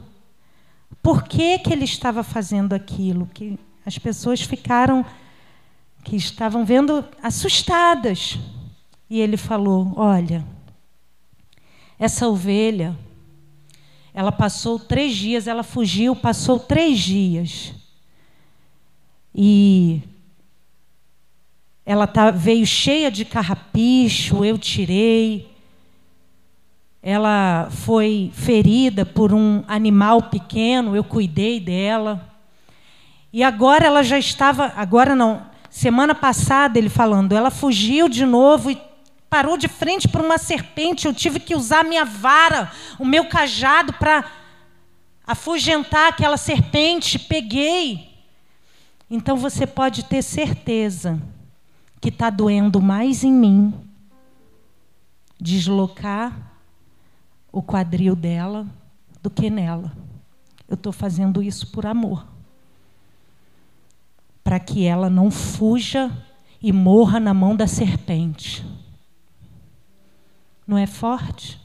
por 1.02 1.24
que, 1.24 1.58
que 1.58 1.70
ele 1.70 1.84
estava 1.84 2.22
fazendo 2.22 2.72
aquilo, 2.72 3.26
que 3.34 3.58
as 3.84 3.98
pessoas 3.98 4.40
ficaram, 4.40 5.04
que 6.02 6.16
estavam 6.16 6.64
vendo 6.64 7.04
assustadas. 7.22 8.38
E 9.10 9.20
ele 9.20 9.36
falou: 9.36 9.92
Olha, 9.94 10.42
essa 11.98 12.26
ovelha, 12.26 12.96
ela 14.14 14.32
passou 14.32 14.78
três 14.78 15.14
dias, 15.14 15.46
ela 15.46 15.62
fugiu, 15.62 16.16
passou 16.16 16.58
três 16.58 16.98
dias. 16.98 17.74
E 19.34 20.02
ela 21.90 22.06
tá, 22.06 22.30
veio 22.30 22.66
cheia 22.66 23.10
de 23.10 23.24
carrapicho, 23.24 24.44
eu 24.44 24.56
tirei 24.56 25.50
ela 27.02 27.68
foi 27.70 28.30
ferida 28.34 29.06
por 29.06 29.32
um 29.32 29.64
animal 29.66 30.24
pequeno, 30.24 30.94
eu 30.94 31.02
cuidei 31.02 31.58
dela. 31.58 32.28
E 33.32 33.42
agora 33.42 33.86
ela 33.86 34.02
já 34.02 34.18
estava, 34.18 34.72
agora 34.76 35.16
não, 35.16 35.46
semana 35.70 36.14
passada 36.14 36.78
ele 36.78 36.90
falando, 36.90 37.34
ela 37.34 37.50
fugiu 37.50 38.08
de 38.08 38.26
novo 38.26 38.70
e 38.70 38.78
parou 39.30 39.56
de 39.56 39.66
frente 39.66 40.08
para 40.08 40.22
uma 40.22 40.36
serpente. 40.36 41.06
Eu 41.06 41.14
tive 41.14 41.40
que 41.40 41.54
usar 41.54 41.84
minha 41.84 42.04
vara, 42.04 42.70
o 42.98 43.04
meu 43.04 43.26
cajado 43.26 43.94
para 43.94 44.24
afugentar 45.26 46.08
aquela 46.08 46.36
serpente. 46.36 47.18
Peguei. 47.18 48.10
Então 49.10 49.36
você 49.36 49.66
pode 49.66 50.04
ter 50.04 50.22
certeza 50.22 51.20
que 52.00 52.08
está 52.08 52.30
doendo 52.30 52.80
mais 52.80 53.22
em 53.22 53.32
mim 53.32 53.74
deslocar 55.38 56.52
o 57.52 57.62
quadril 57.62 58.14
dela 58.14 58.66
do 59.22 59.30
que 59.30 59.50
nela. 59.50 59.92
Eu 60.68 60.74
estou 60.74 60.92
fazendo 60.92 61.42
isso 61.42 61.66
por 61.68 61.86
amor. 61.86 62.26
Para 64.44 64.60
que 64.60 64.84
ela 64.84 65.10
não 65.10 65.30
fuja 65.30 66.10
e 66.62 66.72
morra 66.72 67.18
na 67.18 67.34
mão 67.34 67.56
da 67.56 67.66
serpente. 67.66 68.64
Não 70.66 70.78
é 70.78 70.86
forte? 70.86 71.60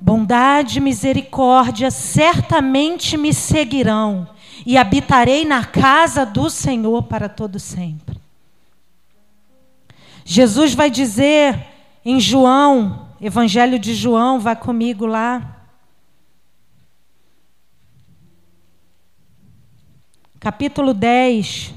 Bondade 0.00 0.78
e 0.78 0.80
misericórdia 0.82 1.90
certamente 1.90 3.16
me 3.16 3.32
seguirão, 3.32 4.28
e 4.66 4.76
habitarei 4.76 5.44
na 5.44 5.64
casa 5.64 6.26
do 6.26 6.50
Senhor 6.50 7.04
para 7.04 7.28
todo 7.28 7.58
sempre. 7.58 8.23
Jesus 10.24 10.74
vai 10.74 10.90
dizer 10.90 11.66
em 12.04 12.18
João 12.18 13.04
Evangelho 13.24 13.78
de 13.78 13.94
João, 13.94 14.38
vá 14.38 14.54
comigo 14.54 15.06
lá. 15.06 15.66
Capítulo 20.38 20.92
10, 20.92 21.72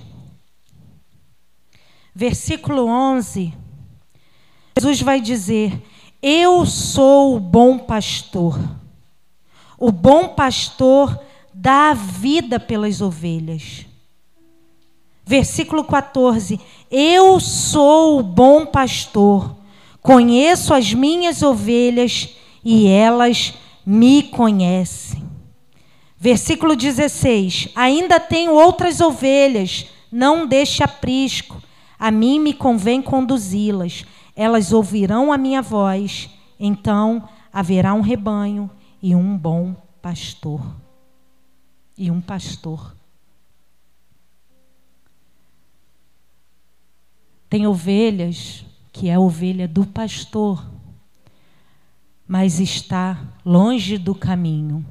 versículo 2.14 2.86
11. 2.86 3.54
Jesus 4.78 5.02
vai 5.02 5.22
dizer: 5.22 5.82
Eu 6.22 6.66
sou 6.66 7.38
o 7.38 7.39
bom 7.39 7.80
pastor. 7.80 8.60
O 9.78 9.89
bom 9.89 10.28
pastor 10.36 11.18
dá 11.54 11.91
a 11.91 11.93
vida 11.93 12.60
pelas 12.60 13.00
ovelhas. 13.00 13.86
Versículo 15.26 15.86
14: 15.86 16.60
Eu 16.90 17.40
sou 17.40 18.20
o 18.20 18.24
bom 18.24 18.66
pastor. 18.66 19.56
Conheço 20.02 20.74
as 20.74 20.94
minhas 20.94 21.44
ovelhas 21.44 22.30
e 22.64 22.88
elas 22.88 23.54
me 23.86 24.24
conhecem. 24.24 25.24
Versículo 26.18 26.76
16: 26.76 27.70
Ainda 27.76 28.20
tenho 28.20 28.54
outras 28.54 29.02
ovelhas, 29.02 29.86
não 30.12 30.48
deixe 30.48 30.82
aprisco. 30.82 31.62
A 32.00 32.10
mim 32.10 32.40
me 32.40 32.54
convém 32.54 33.02
conduzi-las. 33.02 34.06
Elas 34.36 34.72
ouvirão 34.72 35.32
a 35.32 35.38
minha 35.38 35.62
voz. 35.62 36.30
Então 36.60 37.28
haverá 37.52 37.94
um 37.94 38.02
rebanho 38.02 38.70
e 39.02 39.14
um 39.14 39.38
bom 39.38 39.76
pastor. 40.02 40.62
E 41.98 42.10
um 42.10 42.22
pastor. 42.22 42.97
Tem 47.50 47.66
ovelhas 47.66 48.66
que 48.91 49.10
é 49.10 49.14
a 49.14 49.20
ovelha 49.20 49.68
do 49.68 49.86
pastor, 49.86 50.68
mas 52.28 52.60
está 52.60 53.20
longe 53.45 53.98
do 53.98 54.14
caminho. 54.14 54.86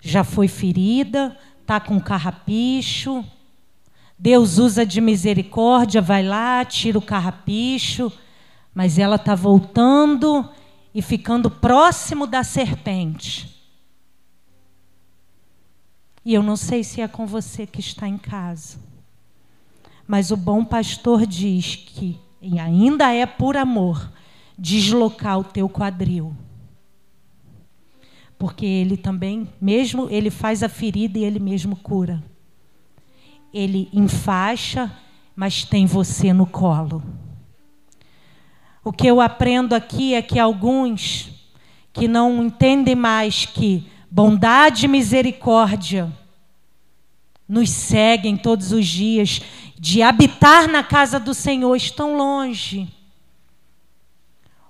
Já 0.00 0.24
foi 0.24 0.48
ferida, 0.48 1.36
está 1.60 1.78
com 1.78 2.00
carrapicho. 2.00 3.24
Deus 4.18 4.58
usa 4.58 4.84
de 4.84 5.00
misericórdia, 5.00 6.00
vai 6.00 6.22
lá, 6.22 6.64
tira 6.64 6.98
o 6.98 7.02
carrapicho, 7.02 8.12
mas 8.74 8.98
ela 8.98 9.16
está 9.16 9.34
voltando 9.34 10.48
e 10.94 11.00
ficando 11.00 11.50
próximo 11.50 12.26
da 12.26 12.42
serpente. 12.42 13.60
E 16.24 16.34
eu 16.34 16.42
não 16.42 16.56
sei 16.56 16.82
se 16.84 17.00
é 17.00 17.08
com 17.08 17.26
você 17.26 17.66
que 17.66 17.80
está 17.80 18.06
em 18.06 18.18
casa, 18.18 18.78
mas 20.10 20.32
o 20.32 20.36
bom 20.36 20.64
pastor 20.64 21.24
diz 21.24 21.76
que 21.76 22.18
e 22.42 22.58
ainda 22.58 23.14
é 23.14 23.24
por 23.24 23.56
amor, 23.56 24.10
deslocar 24.58 25.38
o 25.38 25.44
teu 25.44 25.68
quadril. 25.68 26.36
Porque 28.36 28.66
ele 28.66 28.96
também, 28.96 29.48
mesmo 29.60 30.08
ele 30.10 30.28
faz 30.28 30.64
a 30.64 30.68
ferida 30.68 31.16
e 31.16 31.22
ele 31.22 31.38
mesmo 31.38 31.76
cura. 31.76 32.20
Ele 33.54 33.88
enfaixa, 33.92 34.90
mas 35.36 35.64
tem 35.64 35.86
você 35.86 36.32
no 36.32 36.44
colo. 36.44 37.04
O 38.82 38.92
que 38.92 39.06
eu 39.06 39.20
aprendo 39.20 39.76
aqui 39.76 40.14
é 40.14 40.22
que 40.22 40.40
alguns 40.40 41.52
que 41.92 42.08
não 42.08 42.42
entendem 42.42 42.96
mais 42.96 43.46
que 43.46 43.86
bondade 44.10 44.86
e 44.86 44.88
misericórdia 44.88 46.12
nos 47.50 47.68
seguem 47.70 48.36
todos 48.36 48.70
os 48.70 48.86
dias 48.86 49.42
de 49.76 50.02
habitar 50.02 50.68
na 50.68 50.84
casa 50.84 51.18
do 51.18 51.34
Senhor 51.34 51.74
estão 51.74 52.16
longe. 52.16 52.88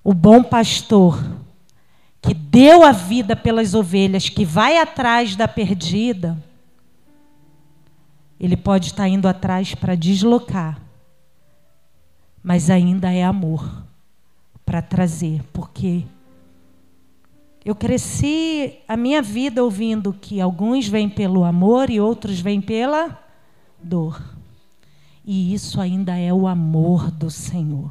O 0.03 0.15
bom 0.15 0.43
pastor, 0.43 1.23
que 2.23 2.33
deu 2.33 2.83
a 2.83 2.91
vida 2.91 3.37
pelas 3.37 3.75
ovelhas, 3.75 4.31
que 4.31 4.47
vai 4.47 4.79
atrás 4.79 5.37
da 5.37 5.47
perdida, 5.47 6.43
ele 8.41 8.57
pode 8.57 8.87
estar 8.87 9.07
indo 9.07 9.29
atrás 9.29 9.75
para 9.75 9.95
deslocar, 9.95 10.81
mas 12.43 12.71
ainda 12.71 13.13
é 13.13 13.23
amor 13.23 13.85
para 14.65 14.81
trazer, 14.81 15.43
porque 15.53 16.05
eu 17.65 17.75
cresci 17.75 18.79
a 18.89 18.97
minha 18.97 19.21
vida 19.21 19.63
ouvindo 19.63 20.13
que 20.13 20.41
alguns 20.41 20.89
vêm 20.89 21.09
pelo 21.09 21.45
amor 21.45 21.91
e 21.91 22.01
outros 22.01 22.41
vêm 22.41 22.61
pela 22.61 23.23
dor. 23.83 24.23
E 25.25 25.53
isso 25.53 25.81
ainda 25.81 26.17
é 26.17 26.33
o 26.33 26.47
amor 26.47 27.11
do 27.11 27.31
Senhor. 27.31 27.91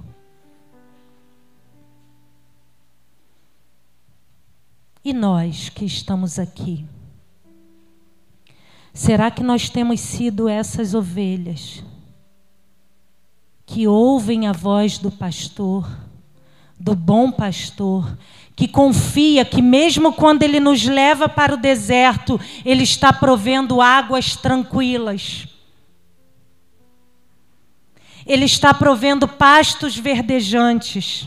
E 5.04 5.14
nós 5.14 5.70
que 5.70 5.86
estamos 5.86 6.40
aqui? 6.40 6.86
Será 8.94 9.32
que 9.32 9.44
nós 9.44 9.70
temos 9.70 10.02
sido 10.02 10.50
essas 10.50 10.94
ovelhas 10.94 11.84
que 13.66 13.88
ouvem 13.88 14.48
a 14.48 14.52
voz 14.52 14.98
do 14.98 15.12
pastor, 15.12 15.88
do 16.78 16.96
bom 16.96 17.32
pastor, 17.32 18.18
que 18.60 18.68
confia 18.68 19.46
que, 19.46 19.62
mesmo 19.62 20.12
quando 20.12 20.44
ele 20.44 20.60
nos 20.60 20.86
leva 20.86 21.30
para 21.30 21.54
o 21.54 21.58
deserto, 21.58 22.38
ele 22.66 22.84
está 22.84 23.14
provendo 23.14 23.82
águas 23.82 24.36
tranquilas? 24.36 25.48
Ele 28.26 28.44
está 28.44 28.74
provendo 28.74 29.30
pastos 29.30 29.96
verdejantes. 29.96 31.26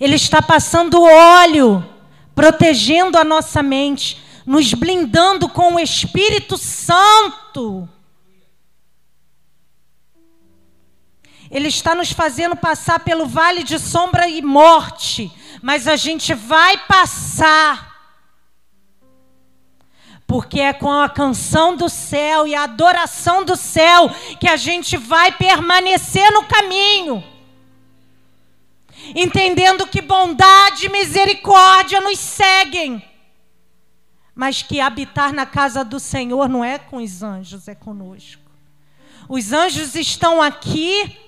Ele 0.00 0.14
está 0.14 0.40
passando 0.40 1.02
óleo, 1.02 1.86
protegendo 2.34 3.18
a 3.18 3.22
nossa 3.22 3.62
mente 3.62 4.22
nos 4.46 4.72
blindando 4.72 5.50
com 5.50 5.74
o 5.74 5.78
Espírito 5.78 6.56
Santo. 6.56 7.86
Ele 11.52 11.68
está 11.68 11.94
nos 11.94 12.10
fazendo 12.10 12.56
passar 12.56 13.00
pelo 13.00 13.26
vale 13.26 13.62
de 13.62 13.78
sombra 13.78 14.26
e 14.26 14.40
morte, 14.40 15.30
mas 15.60 15.86
a 15.86 15.94
gente 15.94 16.32
vai 16.32 16.78
passar. 16.86 17.92
Porque 20.26 20.60
é 20.60 20.72
com 20.72 20.90
a 20.90 21.10
canção 21.10 21.76
do 21.76 21.90
céu 21.90 22.46
e 22.46 22.54
a 22.54 22.62
adoração 22.64 23.44
do 23.44 23.54
céu 23.54 24.08
que 24.40 24.48
a 24.48 24.56
gente 24.56 24.96
vai 24.96 25.30
permanecer 25.30 26.32
no 26.32 26.44
caminho. 26.44 27.22
Entendendo 29.14 29.86
que 29.86 30.00
bondade 30.00 30.86
e 30.86 30.88
misericórdia 30.88 32.00
nos 32.00 32.18
seguem 32.18 33.04
mas 34.34 34.62
que 34.62 34.80
habitar 34.80 35.32
na 35.32 35.44
casa 35.44 35.84
do 35.84 36.00
Senhor 36.00 36.48
não 36.48 36.64
é 36.64 36.78
com 36.78 36.96
os 36.96 37.22
anjos, 37.22 37.68
é 37.68 37.74
conosco. 37.74 38.42
Os 39.28 39.52
anjos 39.52 39.94
estão 39.94 40.40
aqui 40.40 41.18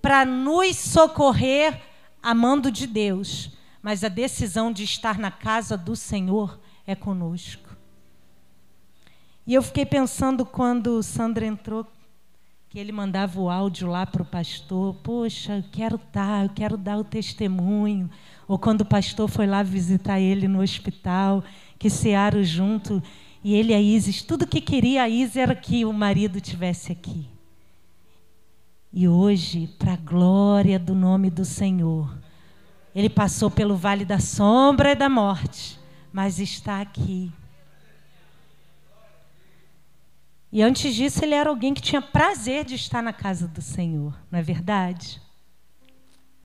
para 0.00 0.24
nos 0.24 0.76
socorrer, 0.76 1.80
amando 2.22 2.70
de 2.70 2.86
Deus, 2.86 3.50
mas 3.82 4.04
a 4.04 4.08
decisão 4.08 4.72
de 4.72 4.84
estar 4.84 5.18
na 5.18 5.30
casa 5.30 5.76
do 5.76 5.94
Senhor 5.96 6.58
é 6.86 6.94
conosco. 6.94 7.68
E 9.46 9.54
eu 9.54 9.62
fiquei 9.62 9.86
pensando 9.86 10.44
quando 10.44 11.02
Sandra 11.02 11.46
entrou, 11.46 11.86
que 12.68 12.78
ele 12.78 12.92
mandava 12.92 13.40
o 13.40 13.50
áudio 13.50 13.88
lá 13.88 14.06
para 14.06 14.22
o 14.22 14.26
pastor: 14.26 14.94
Poxa, 15.02 15.56
eu 15.56 15.64
quero 15.72 15.96
estar, 15.96 16.44
eu 16.44 16.50
quero 16.50 16.76
dar 16.76 16.98
o 16.98 17.04
testemunho. 17.04 18.08
Ou 18.46 18.58
quando 18.58 18.82
o 18.82 18.86
pastor 18.86 19.28
foi 19.28 19.46
lá 19.46 19.62
visitar 19.62 20.20
ele 20.20 20.46
no 20.46 20.60
hospital 20.60 21.42
que 21.78 21.88
cearam 21.88 22.42
junto, 22.44 23.02
e 23.42 23.54
ele 23.54 23.72
e 23.72 23.74
a 23.74 23.80
Isis, 23.80 24.22
tudo 24.22 24.46
que 24.46 24.60
queria 24.60 25.02
a 25.02 25.08
Isis 25.08 25.36
era 25.36 25.54
que 25.54 25.84
o 25.84 25.92
marido 25.92 26.40
tivesse 26.40 26.92
aqui. 26.92 27.26
E 28.92 29.06
hoje, 29.06 29.68
para 29.78 29.92
a 29.92 29.96
glória 29.96 30.78
do 30.78 30.94
nome 30.94 31.30
do 31.30 31.44
Senhor, 31.44 32.18
ele 32.94 33.08
passou 33.08 33.50
pelo 33.50 33.76
vale 33.76 34.04
da 34.04 34.18
sombra 34.18 34.92
e 34.92 34.96
da 34.96 35.08
morte, 35.08 35.78
mas 36.12 36.40
está 36.40 36.80
aqui. 36.80 37.32
E 40.52 40.60
antes 40.60 40.94
disso, 40.94 41.24
ele 41.24 41.34
era 41.34 41.48
alguém 41.48 41.72
que 41.72 41.80
tinha 41.80 42.02
prazer 42.02 42.64
de 42.64 42.74
estar 42.74 43.00
na 43.00 43.12
casa 43.12 43.46
do 43.46 43.62
Senhor, 43.62 44.18
não 44.30 44.38
é 44.40 44.42
verdade? 44.42 45.22